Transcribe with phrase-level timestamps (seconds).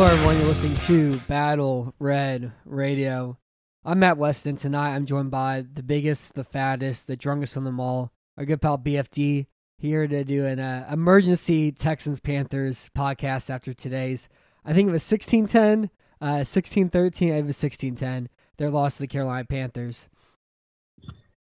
[0.00, 0.38] Hello, everyone.
[0.38, 3.36] You're listening to Battle Red Radio.
[3.84, 4.56] I'm Matt Weston.
[4.56, 8.62] Tonight, I'm joined by the biggest, the fattest, the drunkest on them all, our good
[8.62, 9.44] pal BFD,
[9.76, 14.30] here to do an uh, emergency Texans Panthers podcast after today's.
[14.64, 15.90] I think it was 1610,
[16.22, 17.28] uh, 1613.
[17.28, 18.30] It was 1610.
[18.56, 20.08] Their loss to the Carolina Panthers.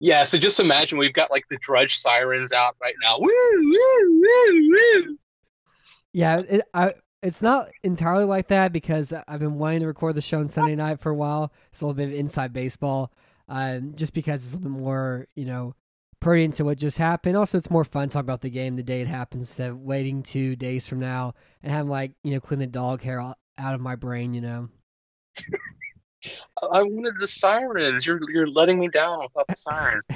[0.01, 3.21] Yeah, so just imagine we've got like the drudge sirens out right now.
[3.21, 5.19] Woo, woo, woo, woo.
[6.13, 10.21] Yeah, it, I, it's not entirely like that because I've been wanting to record the
[10.21, 11.53] show on Sunday night for a while.
[11.69, 13.13] It's a little bit of inside baseball,
[13.49, 15.75] um, just because it's a little bit more, you know,
[16.21, 17.37] pertinent to what just happened.
[17.37, 20.23] Also, it's more fun talking about the game the day it happens instead of waiting
[20.23, 23.81] two days from now and having like you know clean the dog hair out of
[23.81, 24.35] my brain.
[24.35, 24.69] You know.
[26.63, 28.07] I I wanted the sirens.
[28.07, 30.07] You're you're letting me down without the sirens.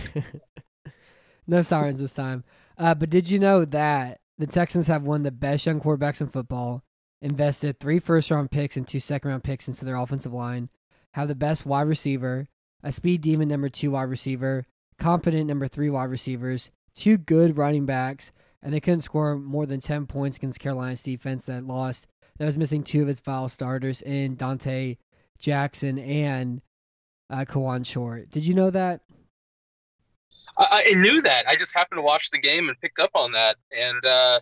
[1.47, 2.45] no sirens this time.
[2.79, 6.21] Uh, but did you know that the Texans have one of the best young quarterbacks
[6.21, 6.83] in football,
[7.23, 10.69] invested three first round picks and two second round picks into their offensive line,
[11.13, 12.49] have the best wide receiver,
[12.83, 14.67] a speed demon number two wide receiver,
[14.99, 18.33] competent number three wide receivers, two good running backs,
[18.63, 22.07] and they couldn't score more than 10 points against Carolina's defense that lost.
[22.39, 24.99] That was missing two of its foul starters in Donte
[25.39, 26.61] Jackson and
[27.31, 28.31] uh, Kawann Short.
[28.31, 29.01] Did you know that?
[30.59, 31.47] I, I knew that.
[31.47, 33.57] I just happened to watch the game and picked up on that.
[33.77, 34.41] And uh,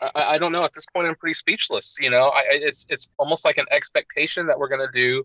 [0.00, 0.64] I, I don't know.
[0.64, 1.96] At this point, I'm pretty speechless.
[2.00, 5.24] You know, I, it's it's almost like an expectation that we're gonna do.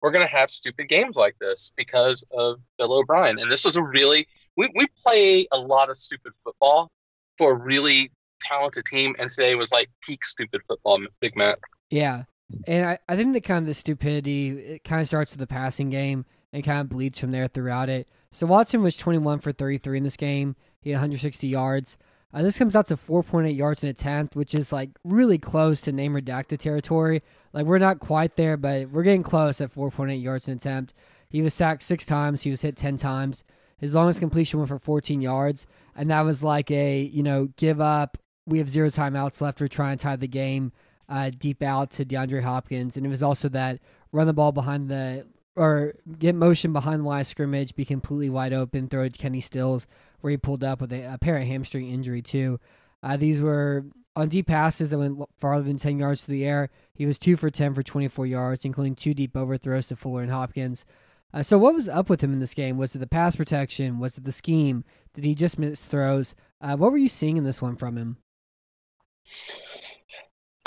[0.00, 3.38] We're gonna have stupid games like this because of Bill O'Brien.
[3.38, 6.90] And this was a really we we play a lot of stupid football
[7.36, 9.14] for a really talented team.
[9.18, 11.00] And today was like peak stupid football.
[11.20, 11.58] Big Matt.
[11.90, 12.24] Yeah.
[12.66, 15.46] And I, I think the kind of the stupidity it kind of starts with the
[15.46, 18.08] passing game and kind of bleeds from there throughout it.
[18.30, 20.56] So Watson was 21 for 33 in this game.
[20.80, 21.98] He had 160 yards.
[22.32, 25.92] Uh, this comes out to 4.8 yards an attempt, which is like really close to
[25.92, 27.22] name redacted territory.
[27.52, 30.94] Like we're not quite there, but we're getting close at 4.8 yards an attempt.
[31.30, 32.42] He was sacked six times.
[32.42, 33.44] He was hit 10 times.
[33.78, 37.80] His longest completion went for 14 yards, and that was like a you know give
[37.80, 38.18] up.
[38.44, 39.60] We have zero timeouts left.
[39.60, 40.72] We're trying to tie the game
[41.08, 43.78] uh, deep out to DeAndre Hopkins, and it was also that
[44.10, 45.26] run the ball behind the
[45.58, 49.18] or get motion behind the line of scrimmage, be completely wide open, throw it to
[49.18, 49.86] Kenny Stills,
[50.20, 52.60] where he pulled up with a apparent hamstring injury too.
[53.02, 56.70] Uh, these were on deep passes that went farther than 10 yards to the air.
[56.94, 60.30] He was two for 10 for 24 yards, including two deep overthrows to Fuller and
[60.30, 60.84] Hopkins.
[61.32, 62.78] Uh, so, what was up with him in this game?
[62.78, 63.98] Was it the pass protection?
[63.98, 64.84] Was it the scheme?
[65.14, 66.34] Did he just miss throws?
[66.60, 68.16] Uh, what were you seeing in this one from him?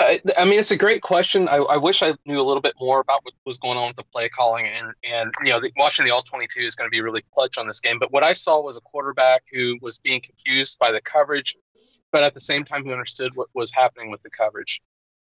[0.02, 1.48] I, I mean, it's a great question.
[1.48, 3.96] I, I wish I knew a little bit more about what was going on with
[3.96, 6.88] the play calling, and and you know, the, watching the all twenty two is going
[6.88, 7.98] to be really clutch on this game.
[7.98, 11.56] But what I saw was a quarterback who was being confused by the coverage,
[12.12, 14.80] but at the same time, who understood what was happening with the coverage,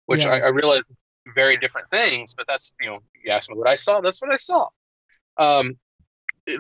[0.06, 0.31] which Yeah.
[0.31, 0.90] I, I realized
[1.34, 2.34] very different things.
[2.36, 4.02] But that's you know, you asked me what I saw.
[4.02, 4.68] That's what I saw.
[5.38, 5.78] Um,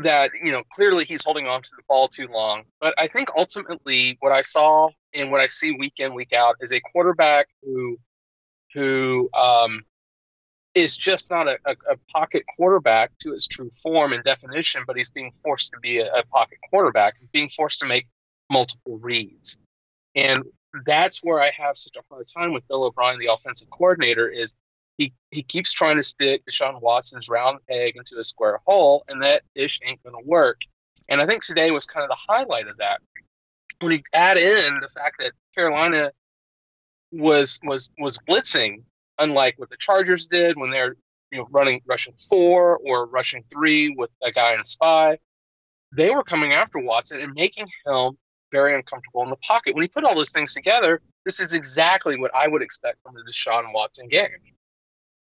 [0.01, 2.63] that you know clearly he's holding on to the ball too long.
[2.81, 6.55] But I think ultimately what I saw and what I see week in week out
[6.61, 7.97] is a quarterback who
[8.75, 9.83] who um,
[10.75, 14.97] is just not a, a, a pocket quarterback to its true form and definition, but
[14.97, 18.07] he's being forced to be a, a pocket quarterback, being forced to make
[18.51, 19.57] multiple reads.
[20.13, 20.43] And
[20.85, 24.53] that's where I have such a hard time with Bill O'Brien, the offensive coordinator, is
[24.97, 29.23] he, he keeps trying to stick Deshaun Watson's round peg into a square hole, and
[29.23, 30.61] that dish ain't going to work.
[31.07, 32.99] And I think today was kind of the highlight of that.
[33.79, 36.11] When you add in the fact that Carolina
[37.15, 38.83] was was was blitzing,
[39.17, 40.95] unlike what the Chargers did when they're
[41.31, 45.17] you know running rushing four or rushing three with a guy in spy.
[45.95, 48.17] They were coming after Watson and making him
[48.51, 49.75] very uncomfortable in the pocket.
[49.75, 53.15] When you put all those things together, this is exactly what I would expect from
[53.15, 54.27] the Deshaun Watson game.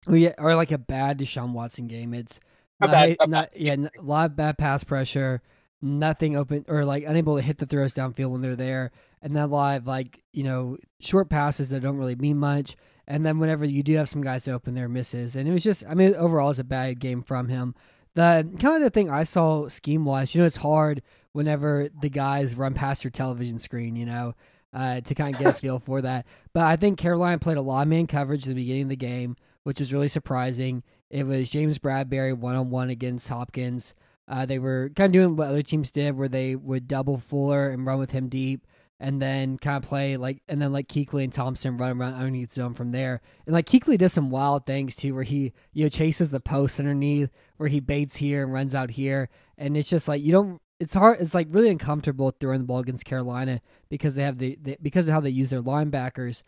[0.07, 2.15] Or, yeah, or like a bad Deshaun Watson game.
[2.15, 2.41] It's
[2.81, 5.43] A not, bad- a not yeah, n- a lot of bad pass pressure,
[5.83, 8.91] nothing open or like unable to hit the throws downfield when they're there,
[9.23, 12.77] and then a lot of like you know short passes that don't really mean much.
[13.07, 15.85] And then whenever you do have some guys open, there misses, and it was just
[15.89, 17.75] I mean overall it's a bad game from him.
[18.15, 22.11] The kind of the thing I saw scheme wise, you know, it's hard whenever the
[22.11, 24.35] guys run past your television screen, you know,
[24.73, 26.27] uh, to kind of get a feel for that.
[26.53, 28.97] But I think Carolina played a lot of man coverage at the beginning of the
[28.97, 30.83] game, which is really surprising.
[31.09, 33.95] It was James Bradberry one on one against Hopkins.
[34.31, 37.69] Uh, they were kind of doing what other teams did, where they would double Fuller
[37.69, 38.65] and run with him deep,
[39.01, 42.53] and then kind of play like, and then like Kuechly and Thompson run around underneath
[42.53, 43.23] zone from there.
[43.45, 46.79] And like Kuechly does some wild things too, where he you know chases the post
[46.79, 49.29] underneath, where he baits here and runs out here,
[49.59, 50.63] and it's just like you don't.
[50.79, 51.21] It's hard.
[51.21, 53.61] It's like really uncomfortable throwing the ball against Carolina
[53.91, 56.43] because they have the, the because of how they use their linebackers.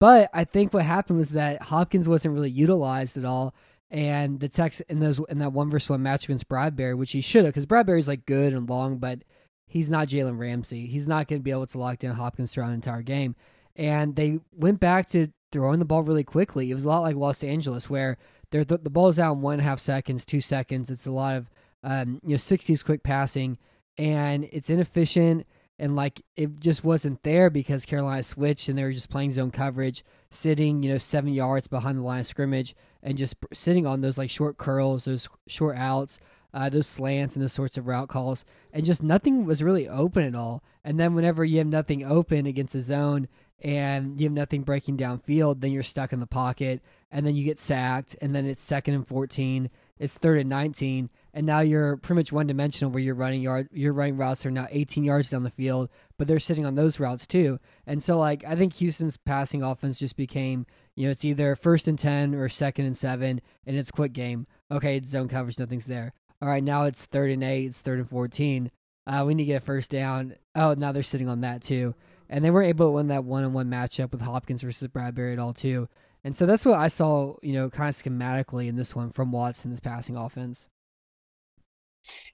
[0.00, 3.54] But I think what happened was that Hopkins wasn't really utilized at all,
[3.90, 7.20] and the Tex in those in that one versus one match against Bradberry, which he
[7.20, 9.20] should have, because Bradberry's like good and long, but
[9.66, 10.86] he's not Jalen Ramsey.
[10.86, 13.36] He's not going to be able to lock down Hopkins throughout an entire game.
[13.76, 16.70] And they went back to throwing the ball really quickly.
[16.70, 18.18] It was a lot like Los Angeles, where
[18.50, 20.90] the, the ball's out in one and a half seconds, two seconds.
[20.90, 21.50] It's a lot of
[21.82, 23.58] um, you know sixties quick passing,
[23.98, 25.46] and it's inefficient
[25.78, 29.50] and like it just wasn't there because Carolina switched and they were just playing zone
[29.50, 30.04] coverage,
[30.34, 34.18] sitting you know seven yards behind the line of scrimmage and just sitting on those
[34.18, 36.20] like short curls, those short outs,
[36.52, 40.22] uh, those slants and those sorts of route calls, and just nothing was really open
[40.24, 40.62] at all.
[40.84, 43.28] And then whenever you have nothing open against the zone
[43.62, 47.44] and you have nothing breaking downfield, then you're stuck in the pocket, and then you
[47.44, 51.96] get sacked, and then it's second and fourteen, it's third and nineteen, and now you're
[51.96, 55.28] pretty much one dimensional where you're running yard you're running routes are now 18 yards
[55.28, 57.58] down the field, but they're sitting on those routes too.
[57.86, 60.64] And so like I think Houston's passing offense just became
[60.94, 64.46] you know it's either first and 10 or second and 7 and it's quick game.
[64.70, 66.14] Okay, it's zone coverage, nothing's there.
[66.40, 68.70] All right, now it's third and 8, it's third and 14.
[69.06, 70.36] Uh, we need to get a first down.
[70.54, 71.94] Oh, now they're sitting on that too.
[72.30, 75.52] And they weren't able to win that one-on-one matchup with Hopkins versus Bradberry at all
[75.52, 75.88] too.
[76.22, 79.30] And so that's what I saw, you know, kind of schematically in this one from
[79.30, 80.70] Watson, this passing offense.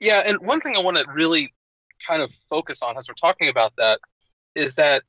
[0.00, 1.52] Yeah, and one thing I want to really
[2.06, 4.00] kind of focus on as we're talking about that
[4.54, 5.02] is that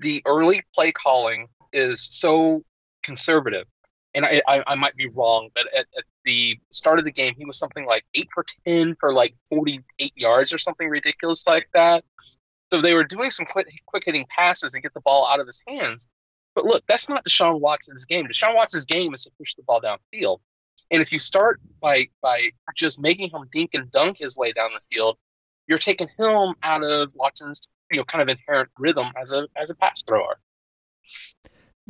[0.00, 2.62] the early play calling is so
[3.02, 3.66] conservative.
[4.14, 7.34] And I, I, I might be wrong, but at, at the start of the game,
[7.38, 11.68] he was something like 8 for 10 for like 48 yards or something ridiculous like
[11.74, 12.04] that.
[12.72, 15.46] So they were doing some quick, quick hitting passes to get the ball out of
[15.46, 16.08] his hands.
[16.54, 18.26] But look, that's not Deshaun Watson's game.
[18.26, 20.40] Deshaun Watson's game is to push the ball downfield.
[20.90, 24.70] And if you start by by just making him dink and dunk his way down
[24.74, 25.18] the field,
[25.66, 27.60] you're taking him out of Watson's
[27.90, 30.38] you know kind of inherent rhythm as a as a pass thrower.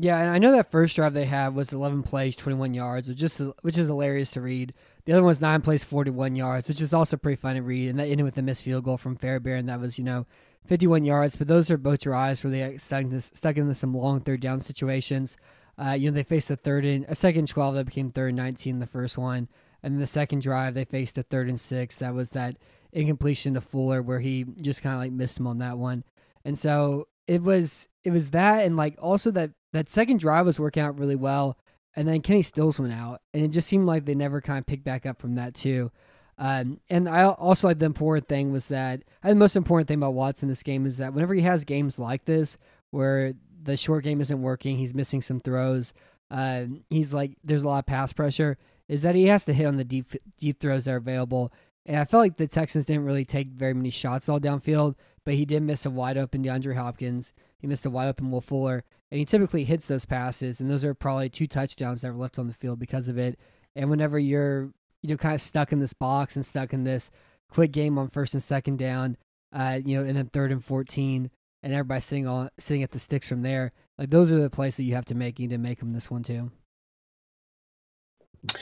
[0.02, 3.22] Yeah, and I know that first drive they had was 11 plays, 21 yards, which
[3.22, 4.72] is which is hilarious to read.
[5.04, 7.90] The other one was nine plays, 41 yards, which is also pretty fun to read.
[7.90, 10.26] And that ended with a missed field goal from Fairbairn that was you know
[10.66, 11.36] 51 yards.
[11.36, 14.60] But those are both drives where they stuck into, stuck into some long third down
[14.60, 15.36] situations.
[15.80, 18.36] Uh, you know, they faced a third and a second 12 that became third and
[18.36, 19.48] 19 the first one.
[19.82, 21.98] And then the second drive, they faced a third and six.
[21.98, 22.56] That was that
[22.92, 26.04] incompletion to Fuller where he just kind of like missed him on that one.
[26.44, 30.60] And so it was it was that and like also that that second drive was
[30.60, 31.56] working out really well.
[31.96, 34.66] And then Kenny Stills went out, and it just seemed like they never kind of
[34.66, 35.90] picked back up from that too.
[36.38, 40.14] Um, and I also like the important thing was that the most important thing about
[40.14, 42.58] Watson this game is that whenever he has games like this
[42.90, 45.92] where the short game isn't working, he's missing some throws.
[46.30, 48.56] Uh, he's like there's a lot of pass pressure.
[48.88, 51.52] Is that he has to hit on the deep deep throws that are available.
[51.86, 55.34] And I felt like the Texans didn't really take very many shots all downfield, but
[55.34, 57.32] he did miss a wide open DeAndre Hopkins.
[57.58, 60.84] He missed a wide open Will Fuller, and he typically hits those passes, and those
[60.84, 63.38] are probably two touchdowns that were left on the field because of it.
[63.74, 67.10] And whenever you're you know kind of stuck in this box and stuck in this
[67.48, 69.16] quick game on first and second down,
[69.52, 71.30] uh, you know, and then third and fourteen,
[71.62, 74.76] and everybody sitting on sitting at the sticks from there, like those are the plays
[74.76, 75.38] that you have to make.
[75.38, 76.50] You need to make them this one too.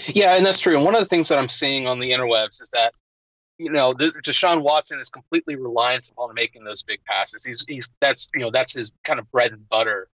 [0.06, 0.74] Yeah, and that's true.
[0.74, 2.92] And one of the things that I'm seeing on the interwebs is that
[3.58, 7.44] you know, this, Deshaun Watson is completely reliant upon making those big passes.
[7.44, 10.08] He's he's that's you know that's his kind of bread and butter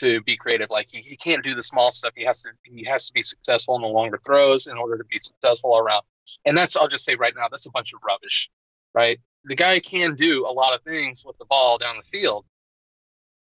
[0.00, 0.70] to be creative.
[0.70, 2.12] Like he, he can't do the small stuff.
[2.16, 5.04] He has to he has to be successful in the longer throws in order to
[5.04, 6.04] be successful around.
[6.44, 8.48] And that's I'll just say right now that's a bunch of rubbish,
[8.94, 9.18] right?
[9.44, 12.46] The guy can do a lot of things with the ball down the field,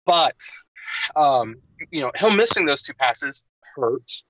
[0.05, 0.35] but
[1.15, 1.57] um,
[1.91, 3.45] you know him missing those two passes
[3.75, 4.25] hurts.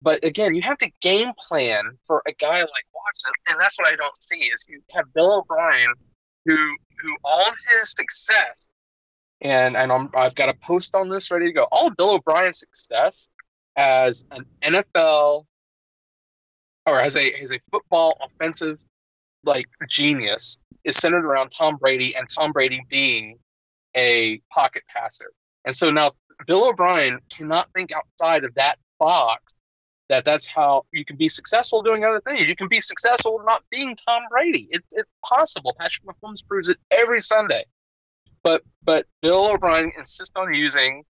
[0.00, 3.88] But again, you have to game plan for a guy like Watson, and that's what
[3.88, 4.36] I don't see.
[4.36, 5.94] Is you have Bill O'Brien,
[6.44, 8.68] who who all his success,
[9.40, 11.66] and and I'm, I've got a post on this ready to go.
[11.70, 13.28] All Bill O'Brien's success
[13.76, 15.46] as an NFL
[16.86, 18.84] or as a as a football offensive
[19.44, 23.38] like genius is centered around Tom Brady and Tom Brady being
[23.96, 25.30] a pocket passer.
[25.64, 26.12] And so now
[26.46, 29.54] Bill O'Brien cannot think outside of that box
[30.08, 32.48] that that's how you can be successful doing other things.
[32.48, 34.68] You can be successful not being Tom Brady.
[34.70, 35.76] It's, it's possible.
[35.78, 37.64] Patrick Mahomes proves it every Sunday.
[38.42, 41.04] But but Bill O'Brien insists on using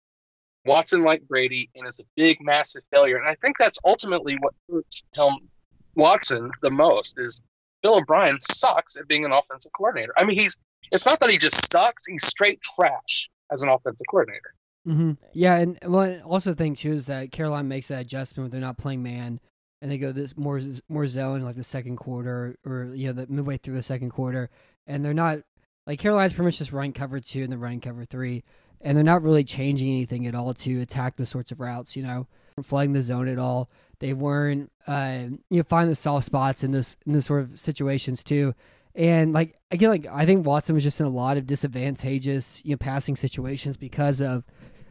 [0.65, 3.19] Watson like Brady, and it's a big, massive failure.
[3.19, 5.49] And I think that's ultimately what hurts him,
[5.95, 7.41] Watson the most is
[7.87, 10.13] Bill O'Brien sucks at being an offensive coordinator.
[10.19, 10.59] I mean, he's
[10.91, 14.55] it's not that he just sucks; he's straight trash as an offensive coordinator.
[14.89, 15.13] Mm-hmm.
[15.33, 18.61] Yeah, and well, also the thing too is that Carolina makes that adjustment where they're
[18.67, 19.39] not playing man,
[19.81, 23.29] and they go this more more zone like the second quarter or you know the
[23.29, 24.51] midway through the second quarter,
[24.89, 25.39] and they're not
[25.87, 28.43] like Carolina's pretty much just running cover two and then running cover three,
[28.81, 31.95] and they're not really changing anything at all to attack those sorts of routes.
[31.95, 32.27] You know,
[32.63, 33.71] flooding the zone at all.
[33.99, 37.59] They weren't uh, you know find the soft spots in this in this sort of
[37.59, 38.55] situations too.
[38.95, 42.73] And like again, like I think Watson was just in a lot of disadvantageous you
[42.73, 44.45] know passing situations because of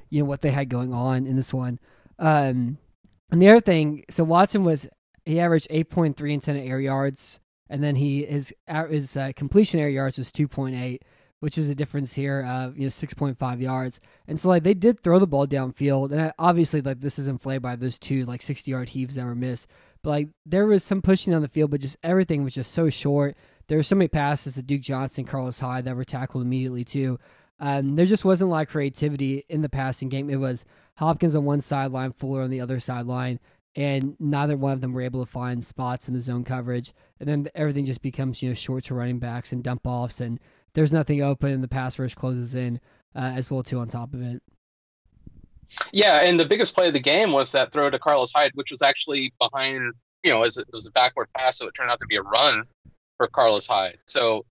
[0.09, 1.79] you know what they had going on in this one.
[2.19, 2.77] Um,
[3.31, 4.87] and the other thing, so Watson was
[5.25, 8.53] he averaged eight point three in ten air yards and then he his
[8.89, 10.99] his uh, completion air yards was 2.8
[11.45, 13.99] which is a difference here of you know 6.5 yards.
[14.27, 17.61] And so like they did throw the ball downfield and obviously like this is inflated
[17.61, 19.67] by those two like 60 yard heaves that were missed.
[20.01, 22.89] But like there was some pushing on the field but just everything was just so
[22.89, 23.37] short.
[23.67, 27.19] There were so many passes to duke johnson carlos hyde that were tackled immediately too.
[27.59, 30.31] Um, there just wasn't a lot of creativity in the passing game.
[30.31, 33.39] It was hopkins on one sideline fuller on the other sideline
[33.75, 36.93] and neither one of them were able to find spots in the zone coverage.
[37.19, 40.39] And then everything just becomes you know short to running backs and dump offs, and
[40.75, 42.79] there's nothing open, and the pass rush closes in
[43.15, 44.43] uh, as well too on top of it.
[45.91, 48.69] Yeah, and the biggest play of the game was that throw to Carlos Hyde, which
[48.69, 51.99] was actually behind, you know, as it was a backward pass, so it turned out
[52.01, 52.63] to be a run
[53.17, 53.97] for Carlos Hyde.
[54.07, 54.45] So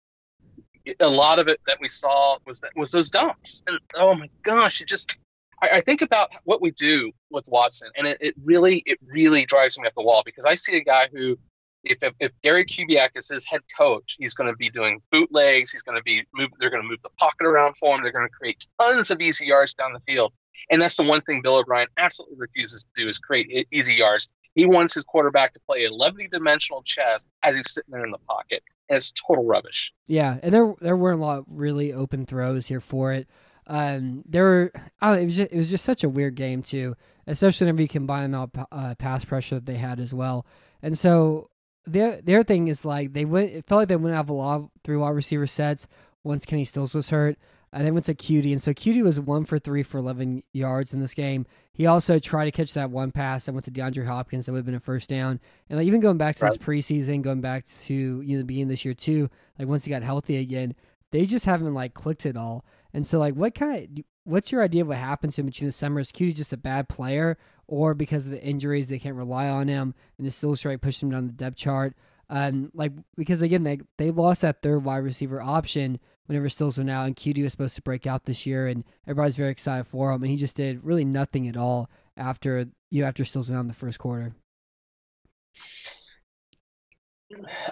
[0.99, 4.29] a lot of it that we saw was that was those dumps, and oh my
[4.43, 5.17] gosh, it just
[5.63, 9.45] I, I think about what we do with Watson, and it, it really it really
[9.45, 11.39] drives me up the wall because I see a guy who
[11.85, 15.71] if, if, Gary Kubiak is his head coach, he's going to be doing bootlegs.
[15.71, 16.51] He's going to be move.
[16.59, 18.03] They're going to move the pocket around for him.
[18.03, 20.33] They're going to create tons of easy yards down the field.
[20.71, 24.31] And that's the one thing Bill O'Brien absolutely refuses to do is create easy yards.
[24.55, 28.13] He wants his quarterback to play a 11 dimensional chess as he's sitting there in
[28.13, 28.63] the pocket.
[28.89, 29.93] And it's total rubbish.
[30.07, 33.29] Yeah, and there there weren't a lot of really open throws here for it.
[33.67, 36.97] Um, there were know, it was just, it was just such a weird game too,
[37.27, 40.47] especially whenever you combine all uh, pass pressure that they had as well.
[40.83, 41.49] And so
[41.87, 44.31] the the other thing is like they went it felt like they went out of
[44.31, 45.87] a lot of three wide receiver sets
[46.23, 47.39] once Kenny Stills was hurt.
[47.73, 50.95] And then went to Coutee, and so Coutee was one for three for 11 yards
[50.95, 51.45] in this game.
[51.73, 54.59] He also tried to catch that one pass that went to DeAndre Hopkins that would
[54.59, 55.41] have been a first down.
[55.69, 56.53] And like even going back to right.
[56.53, 59.91] this preseason, going back to you know the beginning this year too, like once he
[59.91, 60.77] got healthy again,
[61.11, 62.65] they just haven't like clicked at all.
[62.93, 65.67] And so, like, what kind of what's your idea of what happened to him between
[65.69, 65.99] the summer?
[65.99, 69.69] Is Coutee just a bad player, or because of the injuries they can't rely on
[69.69, 71.95] him, and the still strike pushed him down the depth chart?
[72.31, 76.91] Um, like because again they they lost that third wide receiver option whenever Stills went
[76.91, 80.11] out, and Coutee was supposed to break out this year, and everybody's very excited for
[80.11, 83.59] him, and he just did really nothing at all after you know, after Stills went
[83.59, 84.35] out in the first quarter.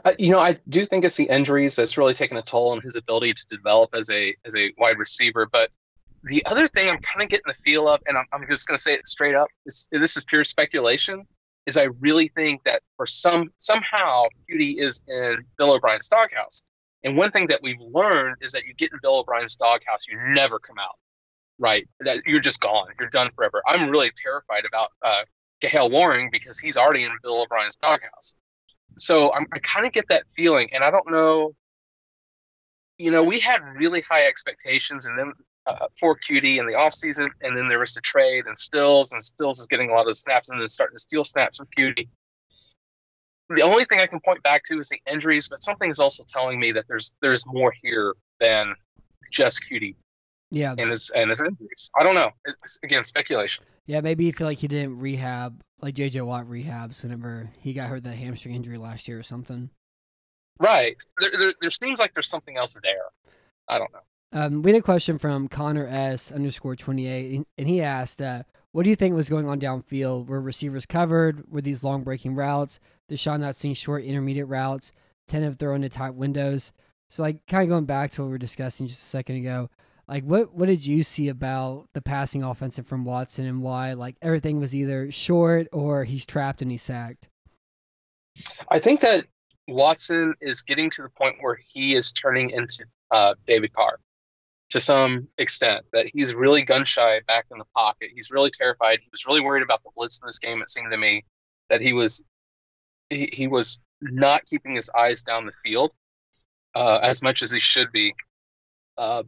[0.05, 2.81] Uh, you know, I do think it's the injuries that's really taken a toll on
[2.81, 5.47] his ability to develop as a as a wide receiver.
[5.51, 5.71] But
[6.25, 8.77] the other thing I'm kind of getting the feel of, and I'm, I'm just going
[8.77, 11.27] to say it straight up, is, this is pure speculation.
[11.65, 16.65] Is I really think that for some somehow Coutee is in Bill O'Brien's doghouse.
[17.05, 20.19] And one thing that we've learned is that you get in Bill O'Brien's doghouse, you
[20.35, 20.97] never come out.
[21.61, 21.87] Right?
[22.01, 22.89] That you're just gone.
[22.99, 23.63] You're done forever.
[23.65, 25.23] I'm really terrified about uh,
[25.63, 28.35] Kahale Warring because he's already in Bill O'Brien's doghouse
[28.97, 31.55] so I'm, i kind of get that feeling, and I don't know.
[32.99, 35.33] You know, we had really high expectations, and then
[35.67, 39.23] uh, for Coutee in the offseason, and then there was the trade and Stills, and
[39.23, 42.09] Stills is getting a lot of snaps and then starting to steal snaps from Coutee.
[43.49, 46.25] The only thing I can point back to is the injuries, but something is also
[46.27, 48.75] telling me that there's there's more here than
[49.31, 49.95] just Coutee.
[50.51, 51.91] Yeah, and his and his injuries.
[51.99, 52.31] I don't know.
[52.45, 53.65] It's, it's, again, speculation.
[53.87, 57.89] Yeah, maybe you feel like he didn't rehab like JJ Watt rehabs whenever he got
[57.89, 59.71] hurt that hamstring injury last year or something.
[60.59, 60.97] Right.
[61.19, 63.33] There, there, there seems like there's something else there.
[63.69, 64.01] I don't know.
[64.33, 68.45] Um, we had a question from Connor S underscore twenty eight, and he asked, uh,
[68.73, 70.27] "What do you think was going on downfield?
[70.27, 71.51] Were receivers covered?
[71.51, 72.81] Were these long breaking routes?
[73.11, 74.93] Deshaun not seeing short intermediate routes?
[75.29, 76.73] Ten of throwing to tight windows?
[77.11, 79.69] So, like, kind of going back to what we were discussing just a second ago.
[80.09, 84.17] Like, what what did you see about the passing offensive from Watson and why like
[84.23, 87.29] everything was either short or he's trapped and he's sacked?
[88.71, 89.27] I think that
[89.69, 93.99] Watson is getting to the point where he is turning into uh, David Carr
[94.73, 95.85] to some extent.
[95.93, 98.11] That he's really gun shy back in the pocket.
[98.15, 99.01] He's really terrified.
[99.01, 100.63] He was really worried about the blitz in this game.
[100.63, 101.25] It seemed to me
[101.69, 102.25] that he was
[103.11, 105.93] he, he was not keeping his eyes down the field
[106.75, 108.15] uh, as much as he should be.
[108.97, 109.23] Uh,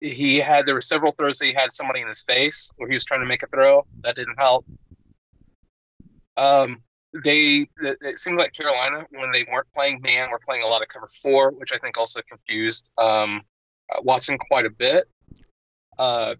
[0.00, 2.94] he had there were several throws that he had somebody in his face where he
[2.94, 4.66] was trying to make a throw that didn't help.
[6.36, 6.82] Um,
[7.22, 10.88] they it seemed like Carolina when they weren't playing man were playing a lot of
[10.88, 13.42] cover four, which I think also confused um,
[14.02, 15.04] Watson quite a bit.
[15.98, 16.34] Uh,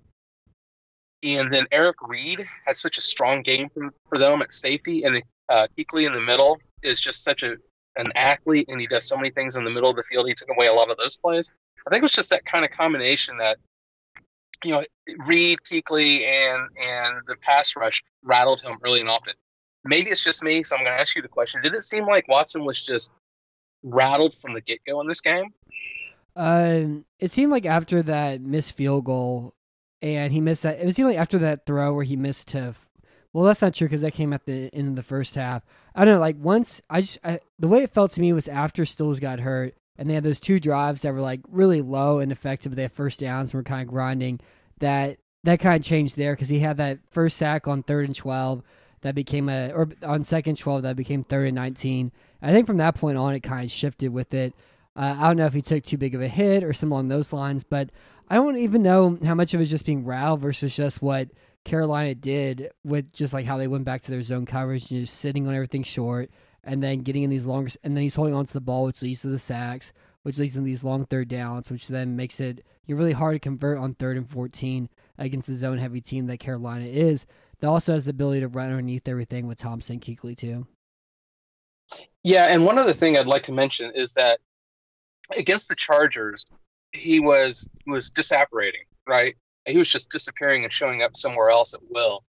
[1.22, 5.22] and then Eric Reid had such a strong game for, for them at safety, and
[5.48, 7.56] uh, Kuechly in the middle is just such a
[7.96, 10.26] an athlete, and he does so many things in the middle of the field.
[10.26, 11.52] He took away a lot of those plays.
[11.86, 13.58] I think it was just that kind of combination that
[14.64, 14.84] you know
[15.26, 19.34] Reid, Kuechly, and and the pass rush rattled him early and often
[19.84, 21.62] maybe it's just me, so I'm going to ask you the question.
[21.62, 23.12] Did it seem like Watson was just
[23.82, 25.52] rattled from the get go in this game?
[26.36, 29.54] Um, it seemed like after that missed field goal,
[30.02, 30.80] and he missed that.
[30.80, 32.74] It was like after that throw where he missed to.
[33.32, 35.64] Well, that's not true because that came at the end of the first half.
[35.94, 36.20] I don't know.
[36.20, 39.40] Like once I just I, the way it felt to me was after Stills got
[39.40, 42.72] hurt, and they had those two drives that were like really low and effective.
[42.72, 44.40] But they had first downs and were kind of grinding.
[44.78, 48.14] That that kind of changed there because he had that first sack on third and
[48.14, 48.62] twelve
[49.04, 52.10] that became a or on second 12 that became third and 19
[52.40, 54.54] i think from that point on it kind of shifted with it
[54.96, 57.08] uh, i don't know if he took too big of a hit or something along
[57.08, 57.90] those lines but
[58.28, 61.28] i don't even know how much of it was just being rattled versus just what
[61.64, 65.18] carolina did with just like how they went back to their zone coverage and just
[65.18, 66.30] sitting on everything short
[66.62, 69.02] and then getting in these longer and then he's holding on to the ball which
[69.02, 72.64] leads to the sacks which leads to these long third downs which then makes it
[72.86, 76.38] you're really hard to convert on third and 14 against the zone heavy team that
[76.38, 77.26] carolina is
[77.64, 80.66] that also has the ability to run underneath everything with Thompson Kuechly too.
[82.22, 84.40] Yeah, and one other thing I'd like to mention is that
[85.36, 86.44] against the Chargers,
[86.92, 89.36] he was was disapparating, right?
[89.66, 92.24] He was just disappearing and showing up somewhere else at will.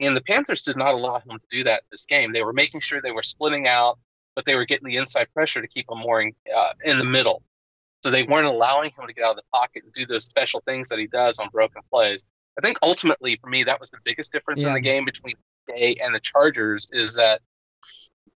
[0.00, 2.32] And the Panthers did not allow him to do that this game.
[2.32, 3.98] They were making sure they were splitting out,
[4.34, 7.04] but they were getting the inside pressure to keep him more in, uh, in the
[7.04, 7.42] middle.
[8.02, 10.60] So they weren't allowing him to get out of the pocket and do those special
[10.66, 12.24] things that he does on broken plays.
[12.58, 14.68] I think ultimately for me that was the biggest difference yeah.
[14.68, 15.34] in the game between
[15.68, 17.40] Day and the Chargers is that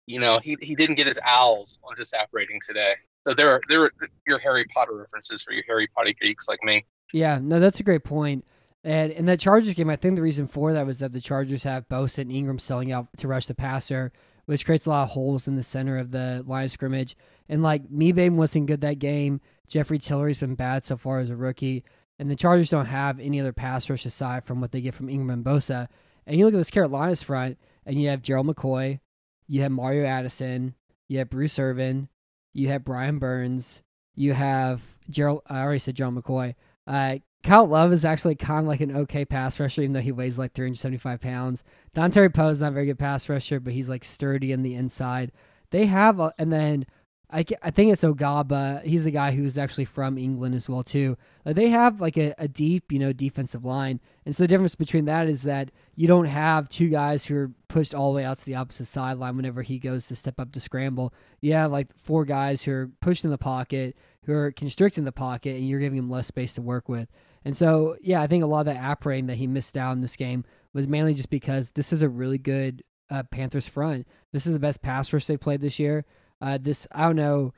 [0.06, 2.96] you know he he didn't get his owls on disapparating today.
[3.26, 3.92] So there are there are
[4.28, 6.86] your Harry Potter references for your Harry Potter geeks like me.
[7.14, 8.46] Yeah, no, that's a great point.
[8.84, 11.64] And in that Chargers game, I think the reason for that was that the Chargers
[11.64, 14.12] have Bosa and Ingram selling out to rush the passer,
[14.46, 17.16] which creates a lot of holes in the center of the line of scrimmage.
[17.48, 19.40] And like Mebane wasn't good that game.
[19.70, 21.86] Jeffrey Tillery's been bad so far as a rookie.
[22.20, 25.10] And the Chargers don't have any other pass rush aside from what they get from
[25.10, 25.88] Ingram and Bosa.
[26.26, 29.00] And you look at this Carolina's front, and you have Gerald McCoy,
[29.48, 30.76] you have Mario Addison,
[31.08, 32.08] you have Bruce Irvin,
[32.54, 33.82] you have Brian Burns,
[34.16, 35.42] you have Gerald.
[35.48, 36.56] I already said Gerald McCoy.
[36.86, 40.12] Uh, Kyle Love is actually kind of like an okay pass rusher, even though he
[40.12, 41.64] weighs like 375 pounds.
[41.94, 44.76] Dontari Poe is not a very good pass rusher, but he's like sturdy in the
[44.76, 45.32] inside.
[45.72, 46.86] They have, a, and then
[47.34, 48.84] I, I think it's Obada.
[48.84, 51.18] He's the guy who's actually from England as well too.
[51.46, 54.76] Uh, they have like a, a deep, you know, defensive line, and so the difference
[54.76, 58.26] between that is that you don't have two guys who are pushed all the way
[58.26, 61.14] out to the opposite sideline whenever he goes to step up to scramble.
[61.42, 65.12] You have like four guys who are pushed in the pocket, who are constricting the
[65.12, 67.10] pocket, and you're giving him less space to work with.
[67.46, 70.02] And so, yeah, I think a lot of that apparating that he missed out in
[70.02, 74.08] this game was mainly just because this is a really good uh, Panthers front.
[74.32, 76.06] This is the best pass rush they played this year.
[76.44, 77.54] Uh, this I don't know.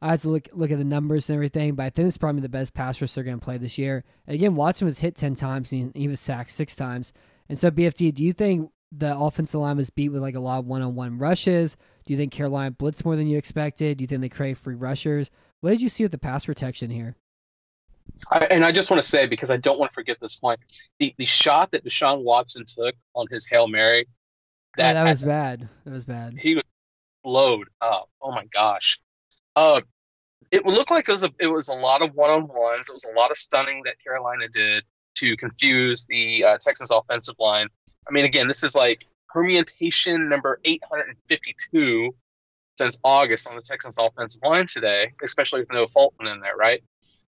[0.00, 2.40] I have to look look at the numbers and everything, but I think it's probably
[2.40, 4.02] the best pass rush they're going to play this year.
[4.26, 7.12] And again, Watson was hit ten times and he, he was sacked six times.
[7.50, 10.60] And so, BFD, do you think the offensive line was beat with like a lot
[10.60, 11.76] of one-on-one rushes?
[12.06, 13.98] Do you think Carolina blitzed more than you expected?
[13.98, 15.30] Do you think they crave free rushers?
[15.60, 17.16] What did you see with the pass protection here?
[18.30, 20.60] I, and I just want to say because I don't want to forget this point,
[20.98, 24.06] the the shot that Deshaun Watson took on his hail mary,
[24.76, 25.68] that, yeah, that was bad.
[25.84, 26.38] That was bad.
[26.38, 26.64] He was
[27.24, 28.08] load up.
[28.22, 29.00] Oh my gosh.
[29.56, 29.80] Uh,
[30.50, 32.88] it looked like it was a, it was a lot of one on ones.
[32.88, 34.84] It was a lot of stunning that Carolina did
[35.16, 36.58] to confuse the uh,
[36.90, 37.68] offensive line.
[38.08, 42.14] I mean, again, this is like permutation number 852
[42.78, 46.82] since August on the Texans offensive line today, especially with no Fulton in there, right?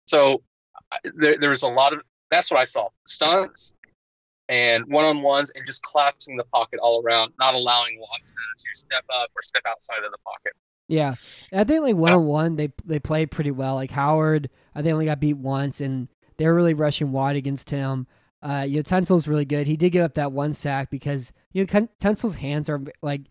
[0.05, 0.41] So
[1.15, 3.73] there, there was a lot of that's what I saw stunts,
[4.51, 8.65] and one on ones and just collapsing the pocket all around, not allowing Watson to
[8.75, 10.53] step up or step outside of the pocket.
[10.89, 11.15] Yeah,
[11.53, 13.75] I think like one on one they they played pretty well.
[13.75, 18.07] Like Howard, I think only got beat once, and they're really rushing wide against him.
[18.43, 19.67] Uh, you know, Tunsil's really good.
[19.67, 23.21] He did give up that one sack because you know Tunsil's hands are like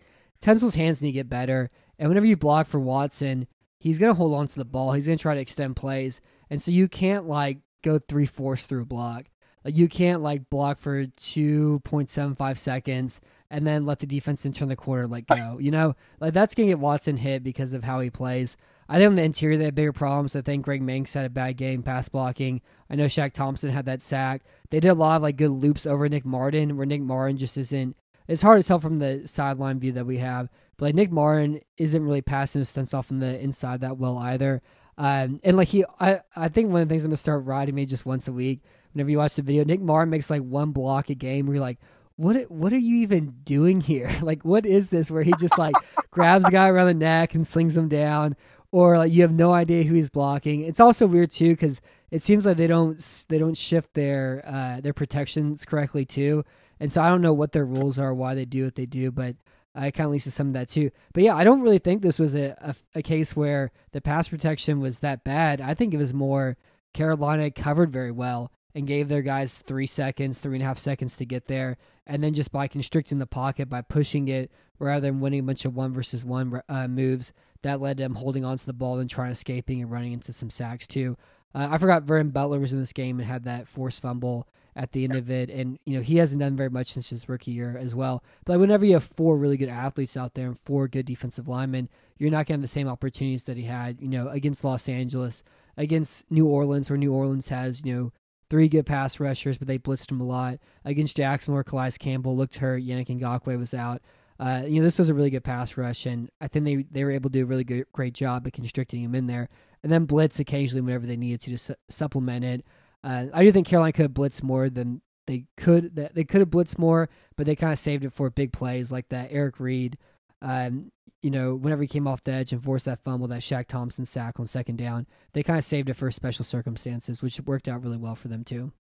[0.41, 1.69] Tunsil's hands need to get better.
[1.99, 3.47] And whenever you block for Watson,
[3.79, 4.93] he's gonna hold on to the ball.
[4.93, 8.83] He's gonna try to extend plays, and so you can't like go three fourths through
[8.83, 9.27] a block.
[9.64, 13.20] You can't like block for two point seven five seconds
[13.51, 15.59] and then let the defense in turn the corner like go.
[15.61, 18.57] You know, like that's gonna get Watson hit because of how he plays.
[18.88, 20.35] I think on the interior they had bigger problems.
[20.35, 22.61] I think Greg Mancz had a bad game pass blocking.
[22.88, 24.42] I know Shaq Thompson had that sack.
[24.70, 27.57] They did a lot of like good loops over Nick Martin, where Nick Martin just
[27.57, 27.96] isn't.
[28.27, 31.61] It's hard to tell from the sideline view that we have, but like Nick Martin
[31.77, 34.62] isn't really passing his stunts off from the inside that well either.
[34.96, 37.75] Um, and like he, I, I think one of the things I'm gonna start riding
[37.75, 38.61] me just once a week.
[38.92, 41.64] Whenever you watch the video, Nick Martin makes like one block a game where you're
[41.64, 41.79] like,
[42.16, 44.11] what what are you even doing here?
[44.22, 45.11] Like, what is this?
[45.11, 45.74] Where he just like
[46.11, 48.37] grabs a guy around the neck and slings him down,
[48.72, 50.62] or like you have no idea who he's blocking.
[50.62, 52.98] It's also weird too because it seems like they don't
[53.29, 56.44] they don't shift their uh, their protections correctly too,
[56.79, 59.11] and so I don't know what their rules are, why they do what they do,
[59.11, 59.37] but
[59.74, 60.90] I kind of leads to some of that too.
[61.14, 64.29] But yeah, I don't really think this was a, a, a case where the pass
[64.29, 65.61] protection was that bad.
[65.61, 66.57] I think it was more
[66.92, 71.17] Carolina covered very well and gave their guys three seconds, three and a half seconds
[71.17, 75.21] to get there, and then just by constricting the pocket by pushing it rather than
[75.21, 78.65] winning a bunch of one versus one uh, moves, that led to them holding onto
[78.65, 81.17] the ball and trying escaping and running into some sacks too.
[81.55, 84.93] Uh, I forgot Vernon Butler was in this game and had that forced fumble at
[84.93, 87.51] the end of it, and you know he hasn't done very much since his rookie
[87.51, 88.23] year as well.
[88.45, 91.89] But whenever you have four really good athletes out there and four good defensive linemen,
[92.19, 95.43] you're not getting the same opportunities that he had, you know, against Los Angeles,
[95.77, 98.13] against New Orleans, where New Orleans has you know
[98.51, 100.59] three good pass rushers, but they blitzed him a lot.
[100.85, 102.83] Against Jacksonville, Calais Campbell looked hurt.
[102.83, 104.03] Yannick Ngakoue was out.
[104.39, 107.05] Uh, you know, this was a really good pass rush, and I think they, they
[107.05, 109.49] were able to do a really good, great job at constricting him in there.
[109.83, 112.65] And then blitz occasionally whenever they needed to to su- supplement it.
[113.05, 115.95] Uh, I do think Carolina could have blitzed more than they could.
[115.95, 119.09] They could have blitzed more, but they kind of saved it for big plays like
[119.11, 119.97] that Eric Reid.
[120.43, 120.91] Um,
[121.23, 124.07] you know, whenever he came off the edge and forced that fumble, that Shaq Thompson
[124.07, 127.83] sack on second down, they kind of saved it for special circumstances, which worked out
[127.83, 128.73] really well for them too.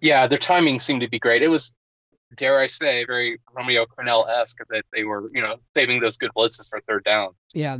[0.00, 1.42] Yeah, their timing seemed to be great.
[1.42, 1.72] It was,
[2.34, 6.30] dare I say, very Romeo Crennel esque that they were, you know, saving those good
[6.36, 7.30] blitzes for third down.
[7.54, 7.78] Yeah.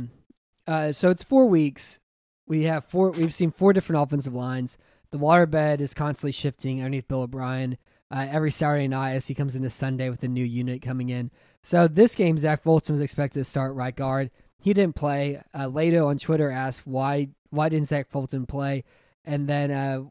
[0.65, 1.99] Uh, so it's four weeks.
[2.47, 3.11] We have four.
[3.11, 4.77] We've seen four different offensive lines.
[5.11, 7.77] The waterbed is constantly shifting underneath Bill O'Brien.
[8.11, 11.31] Uh, every Saturday night as he comes into Sunday with a new unit coming in.
[11.65, 14.29] So this game, Zach Fulton was expected to start right guard.
[14.59, 15.41] He didn't play.
[15.51, 18.83] Uh, Lato on Twitter asked why why didn't Zach Fulton play,
[19.25, 20.03] and then uh,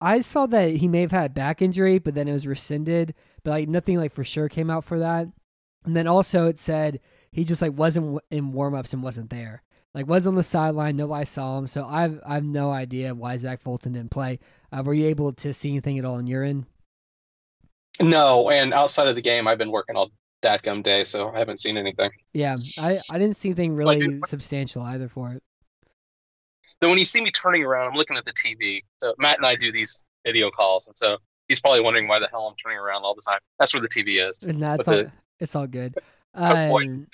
[0.00, 3.14] I saw that he may have had back injury, but then it was rescinded.
[3.44, 5.28] But like nothing like for sure came out for that.
[5.84, 6.98] And then also it said
[7.30, 9.62] he just like wasn't in warmups and wasn't there.
[9.94, 11.68] Like was on the sideline, nobody saw him.
[11.68, 14.40] So I've I've no idea why Zach Fulton didn't play.
[14.72, 16.66] Uh, were you able to see anything at all on your end?
[18.00, 20.10] No, and outside of the game, I've been working all
[20.42, 22.10] that gum day, so I haven't seen anything.
[22.32, 25.42] Yeah, I, I didn't see anything really substantial either for it.
[26.80, 28.82] Then when you see me turning around, I'm looking at the TV.
[28.98, 32.28] So Matt and I do these video calls, and so he's probably wondering why the
[32.28, 33.40] hell I'm turning around all the time.
[33.58, 34.38] That's where the TV is.
[34.46, 34.96] And that's all.
[34.96, 35.94] The, it's all good.
[36.34, 37.06] Um,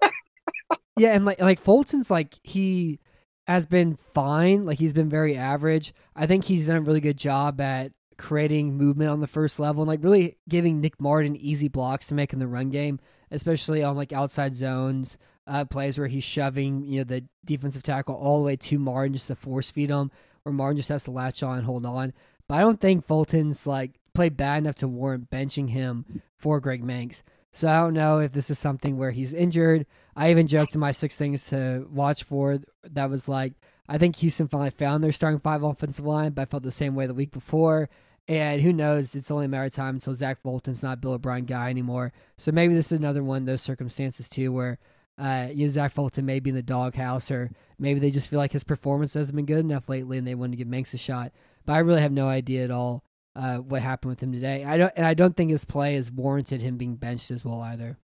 [0.96, 3.00] yeah, and like like Fulton's like he
[3.46, 4.64] has been fine.
[4.64, 5.92] Like he's been very average.
[6.14, 9.82] I think he's done a really good job at creating movement on the first level
[9.82, 13.82] and like really giving Nick Martin easy blocks to make in the run game, especially
[13.82, 18.38] on like outside zones, uh, plays where he's shoving, you know, the defensive tackle all
[18.38, 20.10] the way to Martin just to force feed him,
[20.44, 22.12] or Martin just has to latch on and hold on.
[22.46, 26.84] But I don't think Fulton's like played bad enough to warrant benching him for Greg
[26.84, 27.22] Mancz.
[27.52, 29.86] So I don't know if this is something where he's injured.
[30.14, 33.54] I even joked in my six things to watch for that was like
[33.88, 36.94] I think Houston finally found their starting five offensive line, but I felt the same
[36.94, 37.90] way the week before.
[38.30, 39.16] And who knows?
[39.16, 42.12] It's only a matter of time until Zach Fulton's not Bill O'Brien guy anymore.
[42.38, 44.78] So maybe this is another one of those circumstances too, where
[45.18, 48.38] uh, you know Zach Fulton may be in the doghouse, or maybe they just feel
[48.38, 50.96] like his performance hasn't been good enough lately, and they want to give Mancz a
[50.96, 51.32] shot.
[51.66, 53.02] But I really have no idea at all
[53.34, 54.62] uh, what happened with him today.
[54.64, 57.60] I don't, and I don't think his play has warranted him being benched as well
[57.62, 57.98] either.